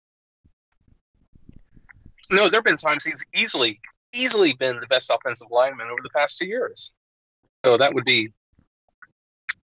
[2.32, 3.80] No, there have been times he's easily,
[4.12, 6.94] easily been the best offensive lineman over the past two years.
[7.64, 8.34] So that would be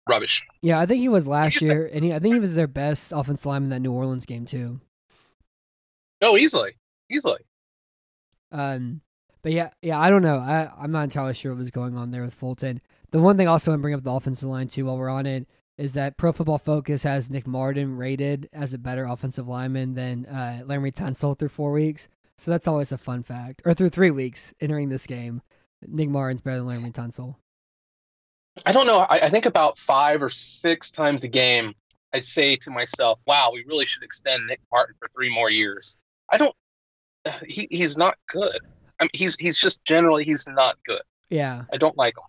[0.09, 0.43] rubbish.
[0.61, 3.13] Yeah, I think he was last year, and he, I think he was their best
[3.13, 4.81] offensive lineman in that New Orleans game too.
[6.21, 6.77] No, easily,
[7.11, 7.41] easily.
[8.53, 9.01] Um,
[9.43, 10.39] but yeah, yeah, I don't know.
[10.39, 12.81] I I'm not entirely sure what was going on there with Fulton.
[13.11, 15.47] The one thing also I bring up the offensive line too while we're on it
[15.79, 20.27] is that Pro Football Focus has Nick Martin rated as a better offensive lineman than
[20.27, 22.09] uh, Laremy Tunsil through four weeks.
[22.37, 23.63] So that's always a fun fact.
[23.65, 25.43] Or through three weeks entering this game,
[25.87, 27.37] Nick Martin's better than Laremy Tunsil.
[28.67, 28.99] I don't know.
[28.99, 31.75] I, I think about five or six times a game,
[32.13, 35.97] I say to myself, "Wow, we really should extend Nick Martin for three more years."
[36.31, 36.55] I don't.
[37.47, 38.59] He he's not good.
[39.01, 41.03] I mean, he's he's just generally he's not good.
[41.31, 41.65] Yeah.
[41.73, 42.25] I don't like him.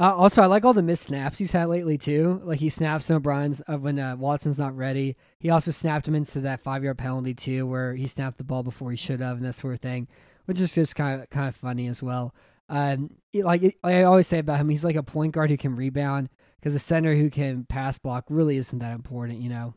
[0.00, 2.40] Uh, also, I like all the missed snaps he's had lately too.
[2.44, 5.16] Like he snaps him O'Brien's uh, when uh, Watson's not ready.
[5.40, 8.62] He also snapped him into that five yard penalty too, where he snapped the ball
[8.62, 10.06] before he should have, and that sort of thing,
[10.44, 12.32] which is just kind of kind of funny as well.
[12.68, 16.28] Um, like I always say about him, he's like a point guard who can rebound
[16.58, 19.74] because a center who can pass block really isn't that important, you know.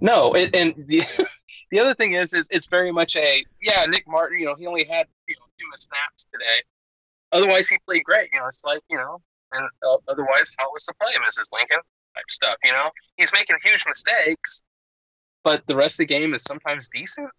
[0.00, 1.02] No, it, and the
[1.70, 3.84] the other thing is, is it's very much a yeah.
[3.86, 6.62] Nick Martin, you know, he only had you know two snaps today.
[7.32, 8.30] Otherwise, he played great.
[8.32, 9.20] You know, it's like you know,
[9.52, 11.46] and uh, otherwise, how was the play, Mrs.
[11.52, 11.80] Lincoln?
[12.14, 12.56] Type stuff.
[12.62, 14.60] You know, he's making huge mistakes,
[15.42, 17.30] but the rest of the game is sometimes decent.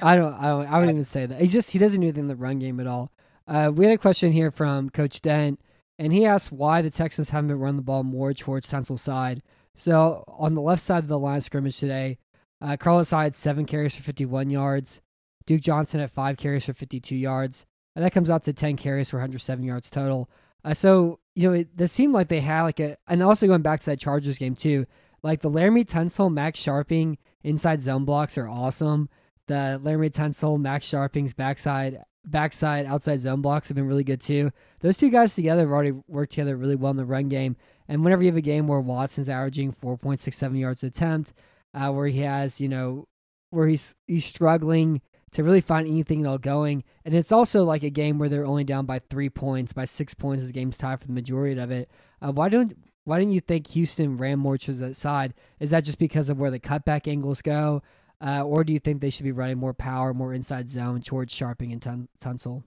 [0.00, 0.34] I don't.
[0.34, 0.66] I don't.
[0.66, 1.40] I wouldn't even say that.
[1.40, 3.10] He just he doesn't do anything in the run game at all.
[3.46, 5.60] Uh, we had a question here from Coach Dent,
[5.98, 9.42] and he asked why the Texans haven't been running the ball more towards Tunsil's side.
[9.74, 12.18] So on the left side of the line of scrimmage today,
[12.60, 15.00] uh, Carlos Hyde seven carries for 51 yards,
[15.46, 19.10] Duke Johnson at five carries for 52 yards, and that comes out to 10 carries
[19.10, 20.30] for 107 yards total.
[20.64, 23.62] Uh, so you know, it, it seemed like they had like a, and also going
[23.62, 24.86] back to that Chargers game too,
[25.22, 29.08] like the Laremy Tunsil, Max Scharping inside zone blocks are awesome.
[29.50, 34.52] The Laremy Tunsil, Max Scharping's backside, backside, outside zone blocks have been really good too.
[34.80, 37.56] Those two guys together have already worked together really well in the run game.
[37.88, 41.32] And whenever you have a game where Watson's averaging 4.67 yards attempt,
[41.74, 43.08] uh, where he has, you know,
[43.50, 45.00] where he's he's struggling
[45.32, 48.46] to really find anything at all going, and it's also like a game where they're
[48.46, 51.72] only down by three points, by six points, the game's tied for the majority of
[51.72, 51.90] it.
[52.22, 55.34] Uh, why don't why didn't you think Houston ran more to that side?
[55.58, 57.82] Is that just because of where the cutback angles go,
[58.24, 61.34] uh, or do you think they should be running more power, more inside zone towards
[61.34, 62.62] Scharping and Tun- Tunsil?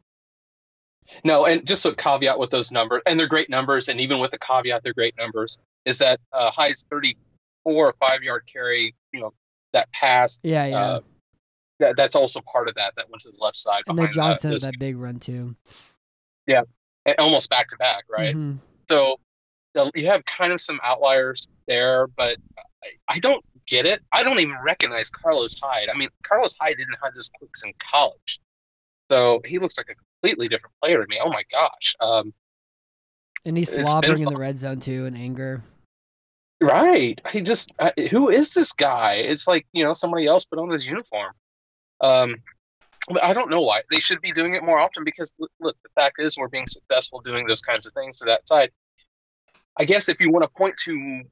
[1.24, 4.32] No, and just a caveat with those numbers, and they're great numbers, and even with
[4.32, 5.60] the caveat, they're great numbers.
[5.86, 8.96] Is that uh, Hyde's thirty-four or five-yard carry?
[9.12, 9.34] You know,
[9.74, 10.40] that pass.
[10.44, 10.78] Yeah, yeah.
[10.78, 11.00] Uh,
[11.80, 12.94] that, that's also part of that.
[12.96, 13.84] That went to the left side.
[13.88, 15.56] and then uh, Johnson had that big run too.
[16.48, 16.66] and
[17.20, 18.36] almost back to back, right?
[18.36, 18.60] Mhm.
[18.90, 19.18] So
[19.76, 22.38] uh, you have kind of some outliers there, but
[22.84, 24.02] I, I don't get it.
[24.12, 25.90] I don't even recognize Carlos Hyde.
[25.94, 28.40] I mean, Carlos Hyde didn't have this quicks in college,
[29.10, 31.20] so he looks like a completely different player to me.
[31.24, 31.96] Oh my gosh!
[32.00, 32.34] Um,
[33.46, 35.64] And he's slobbering in the red zone too in anger.
[36.62, 37.22] right?
[37.32, 39.16] He just uh, who is this guy?
[39.16, 41.34] It's like you know somebody else put on his uniform.
[42.02, 42.36] Um,
[43.10, 45.76] but I don't know why they should be doing it more often because look, look,
[45.84, 48.72] the fact is we're being successful doing those kinds of things to that side.
[49.78, 51.24] I guess if you want to point to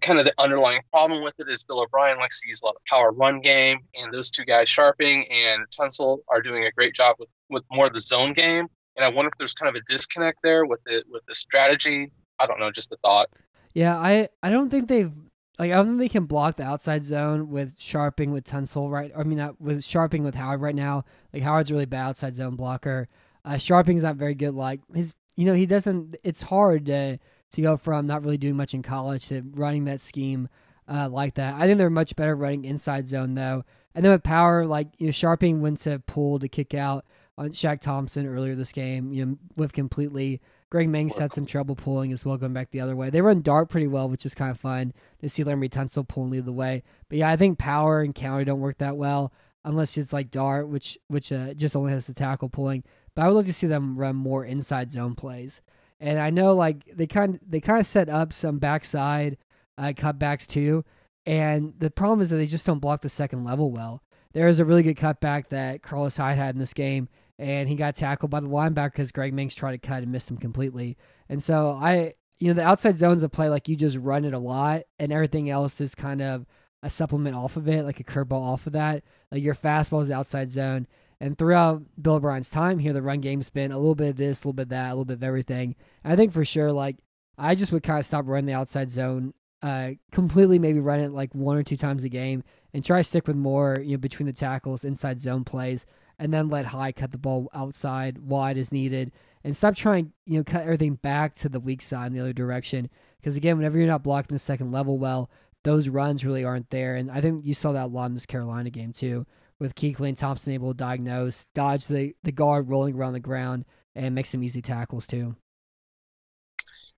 [0.00, 2.76] kind of the underlying problem with it is Bill O'Brien likes to use a lot
[2.76, 6.94] of power run game, and those two guys, Scharping and Tunsil, are doing a great
[6.94, 8.66] job with, with more of the zone game.
[8.96, 12.10] And I wonder if there's kind of a disconnect there with the with the strategy.
[12.38, 13.28] I don't know, just a thought.
[13.74, 15.12] Yeah, I I don't think they've
[15.58, 19.12] like I don't think they can block the outside zone with Scharping with Tunsil right.
[19.16, 21.04] I mean, not with Scharping with Howard right now.
[21.32, 23.08] Like Howard's really bad outside zone blocker.
[23.44, 24.54] Uh, Scharping's not very good.
[24.54, 26.16] Like his, you know, he doesn't.
[26.24, 27.18] It's hard to
[27.52, 30.48] to go from not really doing much in college to running that scheme
[30.88, 31.54] uh, like that.
[31.54, 33.64] I think they're much better running inside zone though.
[33.94, 37.04] And then with power, like you know, Scharping went to pull to kick out
[37.36, 39.12] on Shaq Thompson earlier this game.
[39.12, 40.40] You know, whiffed completely.
[40.70, 43.10] Greg Mancz had some trouble pulling as well, going back the other way.
[43.10, 46.22] They run dart pretty well, which is kind of fun to see Laremy Tunsil pull
[46.22, 46.84] and lead the way.
[47.08, 49.32] But yeah, I think power and counter don't work that well
[49.64, 52.84] unless it's like dart, which which uh, just only has the tackle pulling.
[53.14, 55.60] But I would like to see them run more inside zone plays.
[56.00, 59.36] And I know like they kind they kind of set up some backside
[59.76, 60.84] uh, cutbacks too.
[61.26, 64.02] And the problem is that they just don't block the second level well.
[64.32, 67.08] There is a really good cutback that Carlos Hyde had in this game,
[67.38, 70.30] and he got tackled by the linebacker because Greg Mancz tried to cut and missed
[70.30, 70.96] him completely.
[71.28, 74.34] And so I, you know, the outside zones of play like you just run it
[74.34, 76.46] a lot, and everything else is kind of
[76.82, 79.02] a supplement off of it, like a curveball off of that.
[79.30, 80.86] Like your fastball is the outside zone.
[81.20, 84.38] And throughout Bill O'Brien's time here, the run game's been a little bit of this,
[84.38, 85.76] a little bit of that, a little bit of everything.
[86.02, 86.96] And I think for sure, like
[87.36, 91.12] I just would kind of stop running the outside zone uh, completely, maybe run it
[91.12, 93.98] like one or two times a game, and try to stick with more, you know,
[93.98, 95.84] between the tackles, inside zone plays,
[96.18, 99.12] and then let Hyde cut the ball outside wide as needed,
[99.44, 102.32] and stop trying, you know, cut everything back to the weak side in the other
[102.32, 102.88] direction.
[103.20, 105.30] Because again, whenever you're not blocking the second level well,
[105.62, 106.96] those runs really aren't there.
[106.96, 109.26] And I think you saw that a lot in this Carolina game too,
[109.60, 113.64] with Kuechly and Thompson able to diagnose, dodge the, the guard rolling around the ground,
[113.94, 115.36] and make some easy tackles too.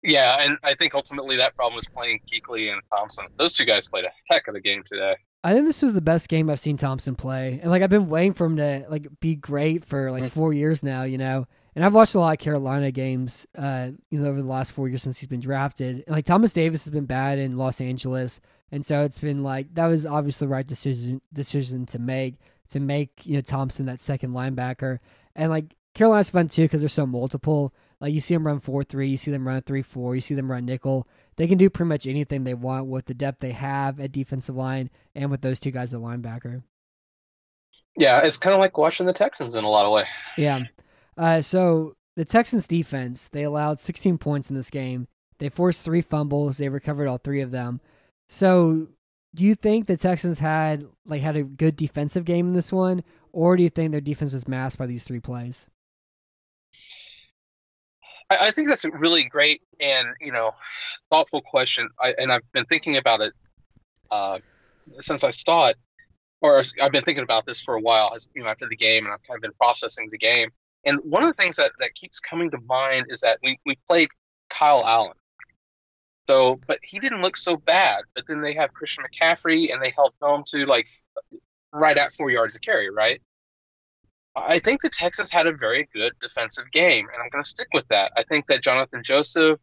[0.02, 3.26] Yeah, and I think ultimately that problem was playing Kuechly and Thompson.
[3.36, 5.14] Those two guys played a heck of a game today.
[5.44, 8.08] I think this was the best game I've seen Thompson play, and like I've been
[8.08, 10.30] waiting for him to like be great for like Mhm.
[10.30, 11.46] four years now, you know.
[11.74, 14.88] And I've watched a lot of Carolina games, uh, you know, over the last four
[14.88, 16.04] years since he's been drafted.
[16.06, 19.74] And like Thomas Davis has been bad in Los Angeles, and so it's been like
[19.74, 22.34] that was obviously the right decision decision to make
[22.70, 24.98] to make you know Thompson that second linebacker.
[25.34, 27.74] And like Carolina's fun too because they're so multiple.
[28.00, 30.34] Like you see them run four three, you see them run three four, you see
[30.34, 31.06] them run nickel.
[31.36, 34.56] They can do pretty much anything they want with the depth they have at defensive
[34.56, 36.62] line and with those two guys at linebacker.
[37.96, 40.06] Yeah, it's kind of like watching the Texans in a lot of way.
[40.36, 40.60] Yeah.
[41.16, 45.08] Uh, so the Texans defense, they allowed 16 points in this game.
[45.38, 46.58] They forced three fumbles.
[46.58, 47.80] They recovered all three of them.
[48.28, 48.88] So,
[49.34, 53.02] do you think the Texans had like had a good defensive game in this one,
[53.32, 55.66] or do you think their defense was masked by these three plays?
[58.30, 60.52] I, I think that's a really great and you know
[61.10, 63.32] thoughtful question, I, and I've been thinking about it
[64.10, 64.38] uh,
[64.98, 65.76] since I saw it,
[66.40, 68.12] or I've been thinking about this for a while.
[68.14, 70.50] As you know, after the game, and I've kind of been processing the game.
[70.84, 73.78] And one of the things that, that keeps coming to mind is that we, we
[73.86, 74.08] played
[74.50, 75.14] Kyle Allen.
[76.28, 78.02] So, but he didn't look so bad.
[78.14, 80.86] But then they have Christian McCaffrey, and they held home to like
[81.72, 83.20] right at four yards of carry, right?
[84.34, 87.68] I think the Texans had a very good defensive game, and I'm going to stick
[87.74, 88.12] with that.
[88.16, 89.58] I think that Jonathan Joseph,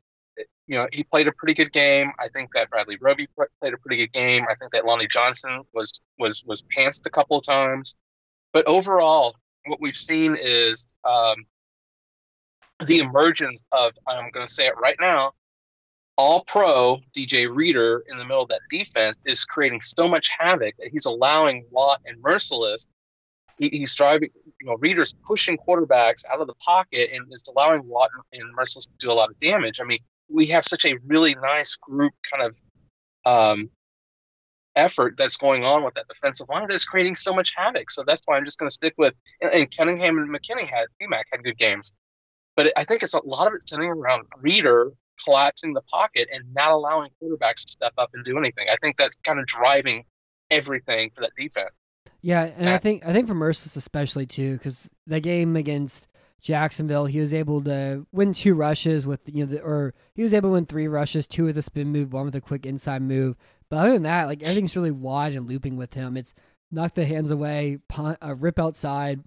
[0.68, 2.12] you know, he played a pretty good game.
[2.20, 4.46] I think that Bradley Roby played a pretty good game.
[4.50, 7.96] I think that Lonnie Johnson was was was pantsed a couple of times,
[8.54, 11.46] but overall, what we've seen is um,
[12.86, 15.32] the emergence of I'm going to say it right now.
[16.20, 20.76] All pro DJ Reader in the middle of that defense is creating so much havoc
[20.78, 22.86] that he's allowing Watt and Mercilus.
[23.58, 24.30] he, he's driving,
[24.60, 28.88] you know, Reader's pushing quarterbacks out of the pocket and is allowing Watt and Mercilus
[28.88, 29.80] to do a lot of damage.
[29.80, 32.62] I mean, we have such a really nice group kind of
[33.26, 33.70] um,
[34.76, 37.90] effort that's going on with that defensive line that's creating so much havoc.
[37.90, 39.14] So that's why I'm just going to stick with.
[39.40, 41.94] And, and Cunningham and McKinney had BMAC had good games,
[42.58, 44.92] but I think it's a lot of it centering around Reader
[45.24, 48.68] collapsing the pocket and not allowing quarterbacks to step up and do anything.
[48.72, 50.06] I think that's kind of driving
[50.52, 51.72] everything for that defense.
[52.22, 56.10] Yeah, and I think I think for Mercilus especially too, because the game against
[56.42, 60.34] Jacksonville, he was able to win two rushes with you know, the, or he was
[60.34, 63.02] able to win three rushes, two with a spin move, one with a quick inside
[63.02, 63.38] move.
[63.70, 66.18] But other than that, like everything's really wide and looping with him.
[66.18, 66.34] It's
[66.72, 69.24] knock the hands away, punt, uh, rip outside,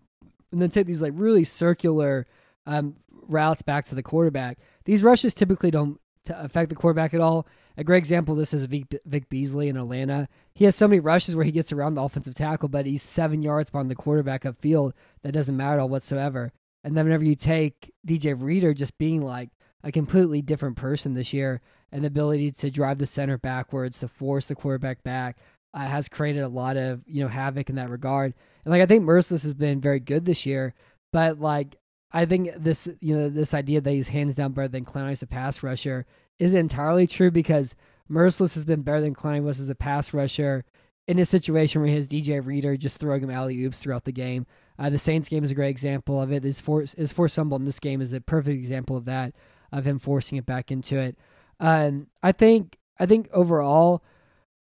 [0.50, 2.26] and then take these like really circular
[2.66, 2.96] um,
[3.28, 4.58] routes back to the quarterback.
[4.84, 7.46] These rushes typically don't affect the quarterback at all.
[7.76, 10.28] A great example of this is Vic, Vic Beasley in Atlanta.
[10.54, 13.42] He has so many rushes where he gets around the offensive tackle, but he's seven
[13.42, 14.92] yards behind the quarterback upfield.
[15.22, 16.52] That doesn't matter at all whatsoever.
[16.84, 19.50] And then whenever you take DJ Reader just being like
[19.82, 24.08] a completely different person this year and the ability to drive the center backwards, to
[24.08, 25.36] force the quarterback back,
[25.74, 28.34] uh, has created a lot of you know havoc in that regard.
[28.64, 30.74] And like I think Mercilus has been very good this year,
[31.12, 31.76] but like
[32.12, 35.22] I think this you know this idea that he's hands down better than Clowney as
[35.22, 36.06] a pass rusher
[36.38, 37.74] is entirely true because
[38.10, 40.64] Mercilus has been better than Clowney was as a pass rusher
[41.08, 44.46] in a situation where his DJ Reader just throwing him alley oops throughout the game.
[44.78, 46.44] Uh, the Saints game is a great example of it.
[46.44, 49.34] His force his force fumble in this game is a perfect example of that
[49.72, 51.16] of him forcing it back into it.
[51.58, 54.02] Um, I think I think overall,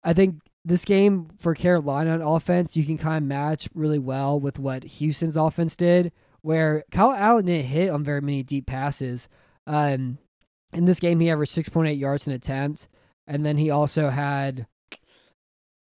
[0.03, 4.39] I think this game for Carolina on offense, you can kind of match really well
[4.39, 6.13] with what Houston's offense did,
[6.49, 9.29] where Kyle Allen didn't hit on very many deep passes.
[9.67, 10.17] Um,
[10.73, 12.89] in this game, he averaged 6.8 yards an attempt,
[13.27, 14.67] and then he also had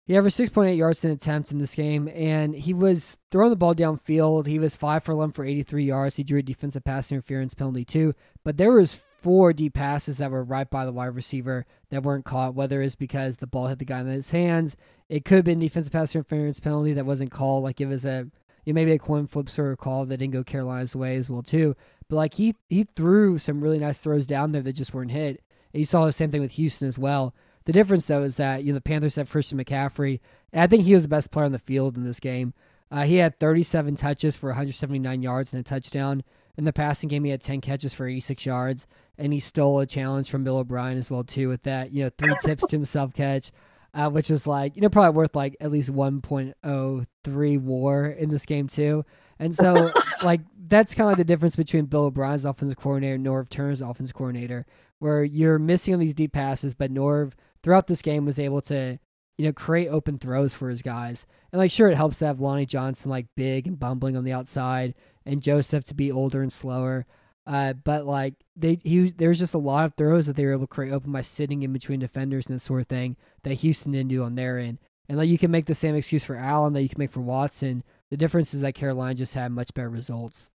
[0.05, 3.73] he averaged 6.8 yards an attempt in this game, and he was throwing the ball
[3.73, 4.45] downfield.
[4.45, 6.17] He was five for 11 for 83 yards.
[6.17, 10.29] He drew a defensive pass interference penalty too, but there was four deep passes that
[10.29, 12.53] were right by the wide receiver that weren't caught.
[12.53, 14.77] Whether it's because the ball hit the guy in his hands,
[15.09, 17.63] it could have been defensive pass interference penalty that wasn't called.
[17.63, 18.27] Like it was a
[18.65, 21.41] know, maybe a coin flip sort of call that didn't go Carolina's way as well
[21.41, 21.75] too.
[22.07, 25.43] But like he he threw some really nice throws down there that just weren't hit.
[25.73, 27.33] And you saw the same thing with Houston as well.
[27.65, 30.19] The difference though is that you know the Panthers have Christian McCaffrey,
[30.51, 32.53] and I think he was the best player on the field in this game.
[32.91, 36.23] Uh, he had 37 touches for 179 yards and a touchdown.
[36.57, 38.85] In the passing game, he had 10 catches for 86 yards,
[39.17, 42.09] and he stole a challenge from Bill O'Brien as well too with that you know
[42.17, 43.51] three tips to himself catch,
[43.93, 48.45] uh, which was like you know probably worth like at least 1.03 WAR in this
[48.45, 49.05] game too.
[49.41, 49.91] And so,
[50.23, 53.81] like, that's kind of like the difference between Bill O'Brien's offensive coordinator and Norv Turner's
[53.81, 54.67] offensive coordinator,
[54.99, 57.33] where you're missing on these deep passes, but Norv
[57.63, 58.99] throughout this game was able to,
[59.37, 61.25] you know, create open throws for his guys.
[61.51, 64.31] And like, sure, it helps to have Lonnie Johnson like big and bumbling on the
[64.31, 64.93] outside,
[65.25, 67.07] and Joseph to be older and slower.
[67.51, 70.61] Uh, but like they, he there's just a lot of throws that they were able
[70.61, 73.91] to create open by sitting in between defenders and this sort of thing that Houston
[73.91, 74.79] didn't do on their end.
[75.09, 77.19] And like you can make the same excuse for Allen that you can make for
[77.19, 77.83] Watson.
[78.09, 80.49] The difference is that Carolina just had much better results.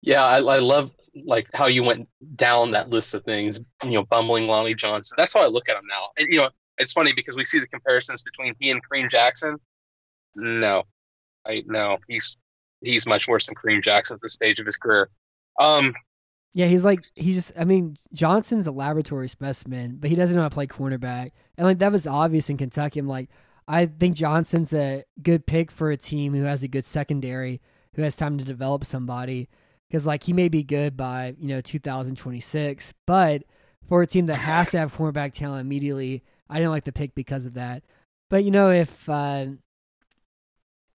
[0.00, 0.90] Yeah, I, I love
[1.26, 3.60] like how you went down that list of things.
[3.84, 5.16] You know, bumbling Lonnie Johnson.
[5.18, 6.06] That's how I look at him now.
[6.16, 9.58] And you know, it's funny because we see the comparisons between he and Kareem Jackson.
[10.34, 10.84] No,
[11.46, 12.38] I no, he's
[12.82, 15.10] he's much worse than Kareem Jackson at this stage of his career.
[15.60, 15.94] Um,
[16.52, 17.52] Yeah, he's like he's just.
[17.58, 21.66] I mean, Johnson's a laboratory specimen, but he doesn't know how to play cornerback, and
[21.66, 22.98] like that was obvious in Kentucky.
[22.98, 23.30] I'm like,
[23.68, 27.60] I think Johnson's a good pick for a team who has a good secondary,
[27.94, 29.48] who has time to develop somebody,
[29.88, 33.42] because like he may be good by you know 2026, but
[33.88, 37.14] for a team that has to have cornerback talent immediately, I didn't like the pick
[37.14, 37.84] because of that.
[38.28, 39.46] But you know, if uh,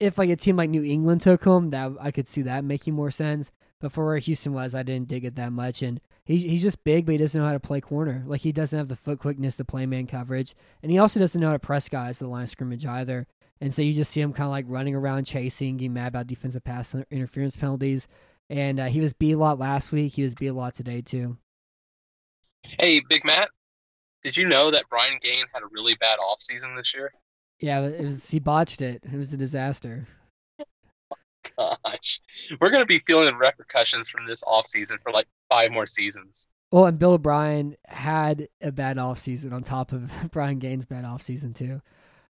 [0.02, 2.94] if like a team like New England took him, that I could see that making
[2.94, 3.50] more sense.
[3.80, 5.82] But for where Houston was, I didn't dig it that much.
[5.82, 8.22] And he's he's just big, but he doesn't know how to play corner.
[8.26, 11.40] Like he doesn't have the foot quickness to play man coverage, and he also doesn't
[11.40, 13.26] know how to press guys to the line of scrimmage either.
[13.60, 16.26] And so you just see him kind of like running around, chasing, getting mad about
[16.26, 18.08] defensive pass interference penalties.
[18.50, 20.14] And uh, he was a lot last week.
[20.14, 21.38] He was a lot today too.
[22.80, 23.50] hey, Big Matt,
[24.22, 27.12] did you know that Brian Gaine had a really bad offseason this year?
[27.62, 29.02] Yeah, it was he botched it.
[29.04, 30.06] It was a disaster.
[31.56, 32.20] Gosh,
[32.60, 36.48] we're gonna be feeling the repercussions from this offseason for like five more seasons.
[36.72, 41.04] Well, and Bill O'Brien had a bad off season on top of Brian Gaine's bad
[41.04, 41.80] off season too.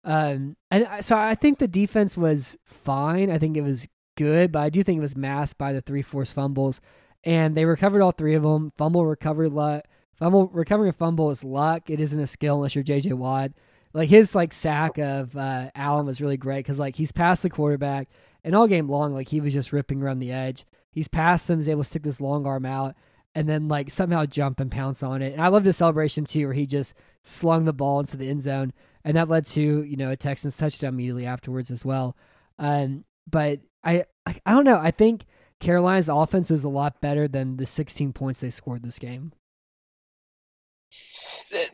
[0.04, 3.32] Um, and so I think the defense was fine.
[3.32, 6.04] I think it was good, but I do think it was masked by the three
[6.04, 6.82] forced fumbles,
[7.24, 8.72] and they recovered all three of them.
[8.78, 9.86] Fumble recovery luck.
[10.14, 11.90] Fumble recovering a fumble is luck.
[11.90, 13.52] It isn't a skill unless you're JJ Watt.
[13.96, 17.50] Like his like sack of uh, Allen was really great because like he's past the
[17.50, 18.10] quarterback
[18.44, 20.66] and all game long like he was just ripping around the edge.
[20.92, 22.96] He's past him, he's able to stick this long arm out
[23.36, 25.34] and then like somehow jump and pounce on it.
[25.34, 28.42] And I love the celebration too, where he just slung the ball into the end
[28.42, 28.74] zone,
[29.04, 32.16] and that led to you know a Texans touchdown immediately afterwards as well.
[32.58, 34.80] Um, but I, I I don't know.
[34.80, 35.26] I think
[35.60, 39.34] Carolina's offense was a lot better than the 16 points they scored this game.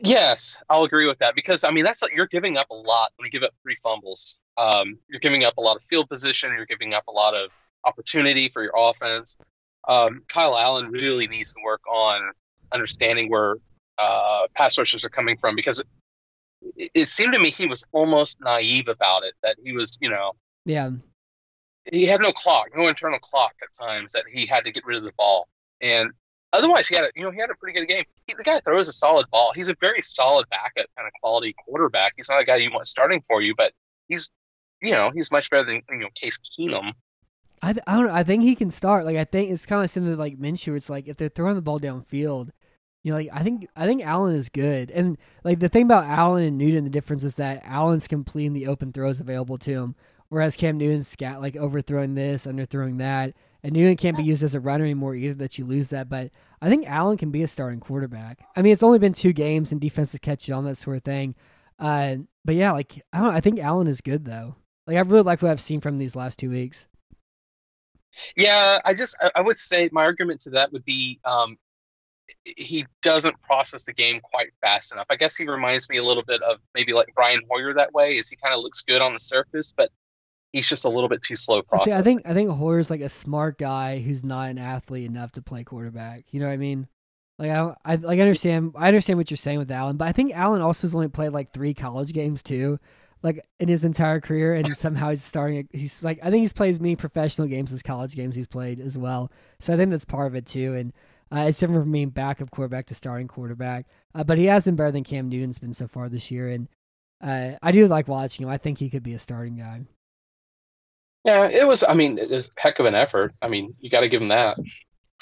[0.00, 3.26] Yes, I'll agree with that because I mean that's you're giving up a lot when
[3.26, 4.38] you give up three fumbles.
[4.56, 6.52] Um, you're giving up a lot of field position.
[6.56, 7.50] You're giving up a lot of
[7.84, 9.36] opportunity for your offense.
[9.88, 12.32] Um, Kyle Allen really needs to work on
[12.70, 13.56] understanding where
[13.98, 15.80] uh, pass rushers are coming from because
[16.76, 19.34] it, it seemed to me he was almost naive about it.
[19.42, 20.32] That he was, you know,
[20.64, 20.90] Yeah,
[21.90, 24.98] he had no clock, no internal clock at times that he had to get rid
[24.98, 25.48] of the ball.
[25.80, 26.12] And
[26.52, 28.04] otherwise, he had a, you know he had a pretty good game.
[28.26, 29.52] He, the guy throws a solid ball.
[29.54, 32.12] He's a very solid backup kind of quality quarterback.
[32.16, 33.72] He's not a guy you want starting for you, but
[34.08, 34.30] he's
[34.80, 36.92] you know he's much better than you know Case Keenum.
[37.62, 38.10] I I don't.
[38.10, 39.04] I think he can start.
[39.04, 40.76] Like I think it's kind of similar to like Minshew.
[40.76, 42.50] It's like if they're throwing the ball downfield,
[43.02, 44.90] you know, like I think I think Allen is good.
[44.90, 48.66] And like the thing about Allen and Newton, the difference is that Allen's completing the
[48.66, 49.94] open throws available to him,
[50.28, 54.54] whereas Cam Newton's scat like overthrowing this, underthrowing that, and Newton can't be used as
[54.54, 55.34] a runner anymore either.
[55.34, 58.40] That you lose that, but I think Allen can be a starting quarterback.
[58.56, 61.04] I mean, it's only been two games and defenses catch you on that sort of
[61.04, 61.34] thing.
[61.78, 63.34] Uh, but yeah, like I don't.
[63.34, 64.56] I think Allen is good though.
[64.86, 66.86] Like I really like what I've seen from these last two weeks.
[68.36, 71.56] Yeah, I just I would say my argument to that would be um,
[72.44, 75.06] he doesn't process the game quite fast enough.
[75.08, 78.16] I guess he reminds me a little bit of maybe like Brian Hoyer that way.
[78.16, 79.90] Is he kind of looks good on the surface, but
[80.52, 81.98] he's just a little bit too slow See, processing.
[81.98, 85.42] I think I think Hoyer's like a smart guy who's not an athlete enough to
[85.42, 86.24] play quarterback.
[86.30, 86.86] You know what I mean?
[87.38, 90.06] Like I, don't, I like I understand I understand what you're saying with Allen, but
[90.06, 92.78] I think Allen also has only played like three college games too,
[93.22, 95.68] like in his entire career, and somehow he's starting.
[95.72, 98.80] He's like I think he's played as many professional games as college games he's played
[98.80, 99.32] as well.
[99.60, 100.74] So I think that's part of it too.
[100.74, 100.92] And
[101.34, 103.86] uh, it's different from being backup quarterback to starting quarterback.
[104.14, 106.68] Uh, but he has been better than Cam Newton's been so far this year, and
[107.22, 108.52] uh, I do like watching him.
[108.52, 109.86] I think he could be a starting guy.
[111.24, 111.84] Yeah, it was.
[111.84, 113.34] I mean, it was a heck of an effort.
[113.40, 114.58] I mean, you got to give him that.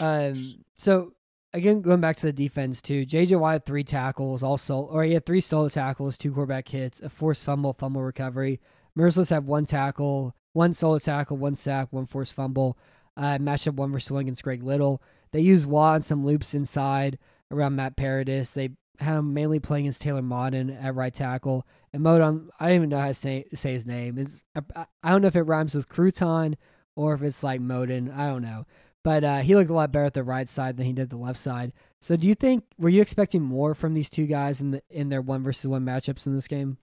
[0.00, 1.12] Um, so
[1.52, 5.04] again, going back to the defense too, JJ Watt had three tackles, all solo, or
[5.04, 8.60] he had three solo tackles, two quarterback hits, a forced fumble, fumble recovery.
[8.96, 12.78] Mercilus had one tackle, one solo tackle, one sack, one forced fumble.
[13.16, 15.02] Uh, matched up one versus one against Greg Little.
[15.32, 17.18] They used Watt on some loops inside
[17.50, 18.52] around Matt Paradis.
[18.52, 21.66] They had him mainly playing as Taylor Moton at right tackle.
[21.94, 24.18] Moton, I don't even know how to say, say his name.
[24.18, 26.56] It's, I, I don't know if it rhymes with crouton
[26.96, 28.10] or if it's like Modin.
[28.10, 28.66] I don't know.
[29.02, 31.16] But uh, he looked a lot better at the right side than he did the
[31.16, 31.72] left side.
[32.00, 35.08] So do you think were you expecting more from these two guys in the in
[35.08, 36.76] their one versus one matchups in this game?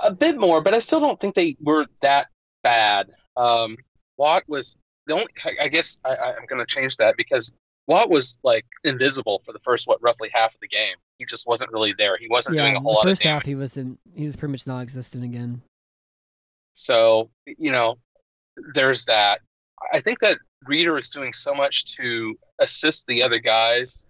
[0.00, 2.28] a bit more, but I still don't think they were that
[2.62, 3.10] bad.
[3.36, 3.76] Um,
[4.16, 4.76] Watt was
[5.06, 5.26] the only.
[5.60, 7.54] I guess I- I'm going to change that because
[7.86, 10.96] Watt was like invisible for the first what roughly half of the game.
[11.22, 12.18] He just wasn't really there.
[12.18, 13.46] He wasn't yeah, doing a whole lot of first half damage.
[13.46, 15.62] he was in he was pretty much non-existent again.
[16.72, 17.98] So you know,
[18.74, 19.38] there's that.
[19.92, 24.08] I think that Reader is doing so much to assist the other guys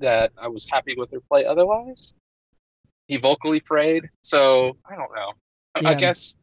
[0.00, 2.14] that I was happy with their play otherwise.
[3.06, 5.32] He vocally frayed, so I don't know.
[5.76, 6.34] I, I guess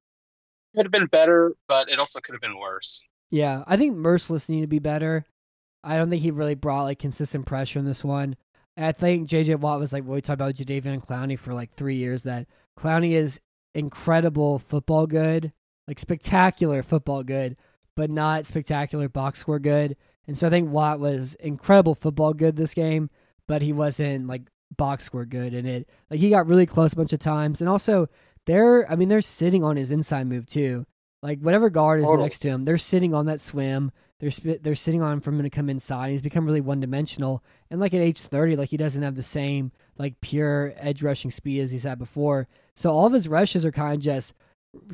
[0.73, 3.03] it could have been better, but it also could have been worse.
[3.29, 5.25] Yeah, I think Mercilus needed to be better.
[5.83, 8.35] I don't think he really brought like consistent pressure in this one.
[8.79, 11.73] And I think JJ Watt was like what we talked about Jadeveon Clowney for like
[11.73, 12.21] three years.
[12.21, 12.47] That
[12.79, 13.41] Clowney is
[13.75, 15.51] incredible football good,
[15.85, 17.57] like spectacular football good,
[17.97, 19.97] but not spectacular box score good.
[20.27, 23.09] And so I think Watt was incredible football good this game,
[23.49, 24.43] but he wasn't like
[24.77, 25.89] box score good in it.
[26.09, 28.07] Like he got really close a bunch of times, and also
[28.45, 30.85] they're I mean they're sitting on his inside move too.
[31.21, 33.91] Like whatever guard is next to him, they're sitting on that swim.
[34.19, 36.11] They're they're sitting on him for him to come inside.
[36.11, 39.23] He's become really one dimensional, and like at age thirty, like he doesn't have the
[39.23, 42.47] same like pure edge rushing speed as he's had before.
[42.75, 44.33] So all of his rushes are kind of just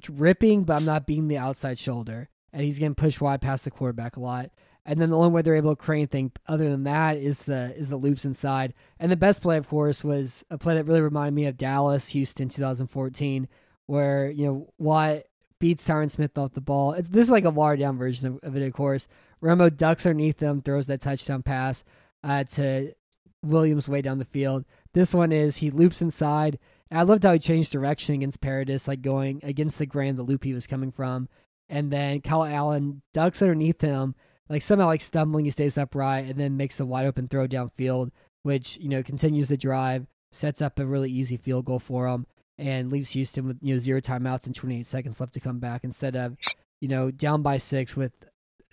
[0.09, 3.71] ripping, but I'm not beating the outside shoulder, and he's getting pushed wide past the
[3.71, 4.51] quarterback a lot.
[4.86, 7.76] And then the only way they're able to create anything other than that is the
[7.76, 8.76] is the loops inside.
[8.99, 12.09] And the best play, of course, was a play that really reminded me of Dallas,
[12.09, 13.47] Houston, 2014,
[13.88, 15.23] where you know Watt
[15.66, 16.93] beats Tyron Smith off the ball.
[16.93, 19.07] It's this is like a watered down version of, of it, of course.
[19.41, 21.84] Romo ducks underneath them, throws that touchdown pass
[22.24, 22.93] uh, to
[23.41, 24.63] Williams way down the field.
[24.93, 26.59] This one is he loops inside.
[26.91, 30.22] And I loved how he changed direction against Paradis, like going against the grain, the
[30.24, 31.30] loop he was coming from.
[31.68, 34.13] And then Kyle Allen ducks underneath him,
[34.49, 38.11] like somehow like stumbling, he stays upright, and then makes a wide open throw downfield,
[38.43, 42.28] which you know continues the drive, sets up a really easy field goal for him,
[42.58, 45.84] and leaves Houston with you know zero timeouts and 28 seconds left to come back
[45.84, 46.36] instead of
[46.82, 48.14] you know down by six with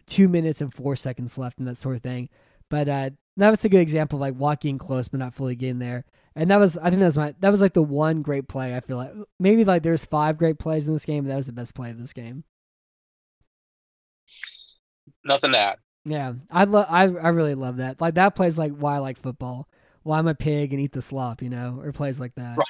[0.06, 2.28] two minutes and four seconds left and that sort of thing.
[2.68, 5.78] But uh, that was a good example of like walking close but not fully getting
[5.78, 6.04] there.
[6.34, 8.74] And that was I think that was my that was like the one great play
[8.74, 11.46] I feel like maybe like there's five great plays in this game, but that was
[11.46, 12.44] the best play of this game.
[15.24, 15.76] Nothing to add.
[16.04, 16.86] Yeah, I love.
[16.88, 18.00] I I really love that.
[18.00, 19.68] Like that plays like why I like football.
[20.02, 22.56] Why I'm a pig and eat the slop, you know, or plays like that.
[22.56, 22.66] Right.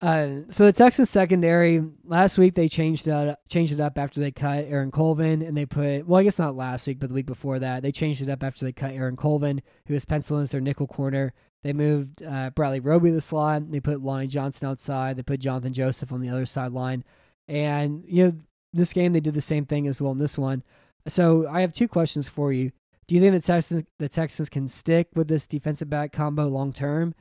[0.00, 4.30] Uh, so the Texans secondary last week they changed it changed it up after they
[4.30, 7.26] cut Aaron Colvin and they put well I guess not last week but the week
[7.26, 10.50] before that they changed it up after they cut Aaron Colvin who was penciled as
[10.50, 11.32] their nickel corner.
[11.62, 13.70] They moved uh, Bradley Roby to the slot.
[13.70, 15.16] They put Lonnie Johnson outside.
[15.16, 17.04] They put Jonathan Joseph on the other sideline.
[17.48, 18.32] And you know
[18.74, 20.62] this game they did the same thing as well in this one.
[21.08, 22.72] So I have two questions for you.
[23.06, 26.72] Do you think the Texans the Texans can stick with this defensive back combo long
[26.72, 27.14] term,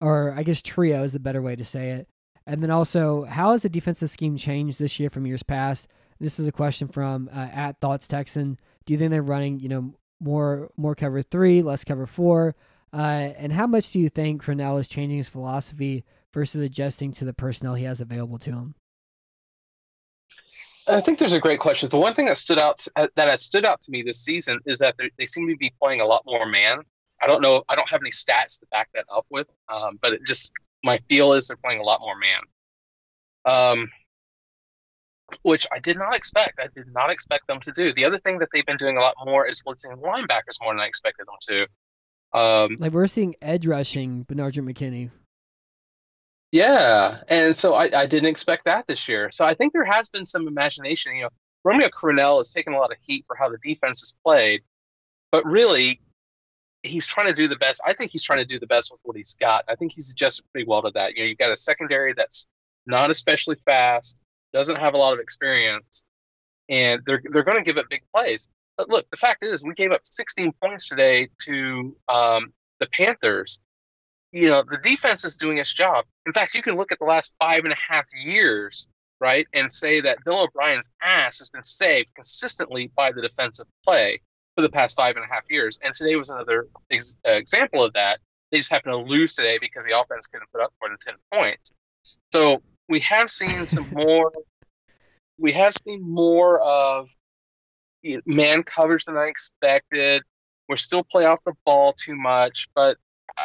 [0.00, 2.08] or I guess trio is the better way to say it?
[2.46, 5.88] And then also, how has the defensive scheme changed this year from years past?
[6.18, 8.58] This is a question from uh, at Thoughts Texan.
[8.84, 12.56] Do you think they're running you know more more cover three, less cover four?
[12.92, 17.24] Uh, and how much do you think Crennel is changing his philosophy versus adjusting to
[17.24, 18.74] the personnel he has available to him?
[20.88, 21.88] I think there's a great question.
[21.88, 24.18] The one thing that stood out to, uh, that has stood out to me this
[24.18, 26.80] season is that they- they seem to be playing a lot more man.
[27.20, 27.62] I don't know.
[27.68, 30.52] I don't have any stats to back that up with, um, but it just
[30.82, 32.40] my feel is they're playing a lot more man.
[33.44, 33.90] Um,
[35.42, 36.58] which I did not expect.
[36.60, 37.92] I did not expect them to do.
[37.92, 40.80] The other thing that they've been doing a lot more is blitzing linebackers more than
[40.80, 41.66] I expected them
[42.32, 42.38] to.
[42.38, 45.10] Um, Like we're seeing edge rushing Bernard McKinney.
[46.52, 49.30] Yeah, and so I, I didn't expect that this year.
[49.30, 51.14] So I think there has been some imagination.
[51.14, 51.28] You know,
[51.64, 54.62] Romeo Crennel has taken a lot of heat for how the defense is played,
[55.30, 56.00] but really,
[56.82, 57.80] he's trying to do the best.
[57.84, 59.64] I think he's trying to do the best with what he's got.
[59.68, 61.16] I think he's adjusted pretty well to that.
[61.16, 62.46] You know, you've got a secondary that's
[62.86, 64.20] not especially fast,
[64.52, 66.02] doesn't have a lot of experience,
[66.68, 68.48] and they're they're going to give it big plays.
[68.76, 73.60] But look, the fact is, we gave up 16 points today to um, the Panthers
[74.32, 76.04] you know, the defense is doing its job.
[76.26, 78.86] In fact, you can look at the last five and a half years,
[79.20, 84.20] right, and say that Bill O'Brien's ass has been saved consistently by the defensive play
[84.60, 85.78] for the past five and a half years.
[85.82, 88.20] And today was another ex- uh, example of that.
[88.50, 91.14] They just happened to lose today because the offense couldn't put up more than 10
[91.32, 91.72] points.
[92.32, 94.32] So we have seen some more,
[95.38, 97.08] we have seen more of
[98.02, 100.22] you know, man covers than I expected.
[100.68, 102.96] We're still play off the ball too much, but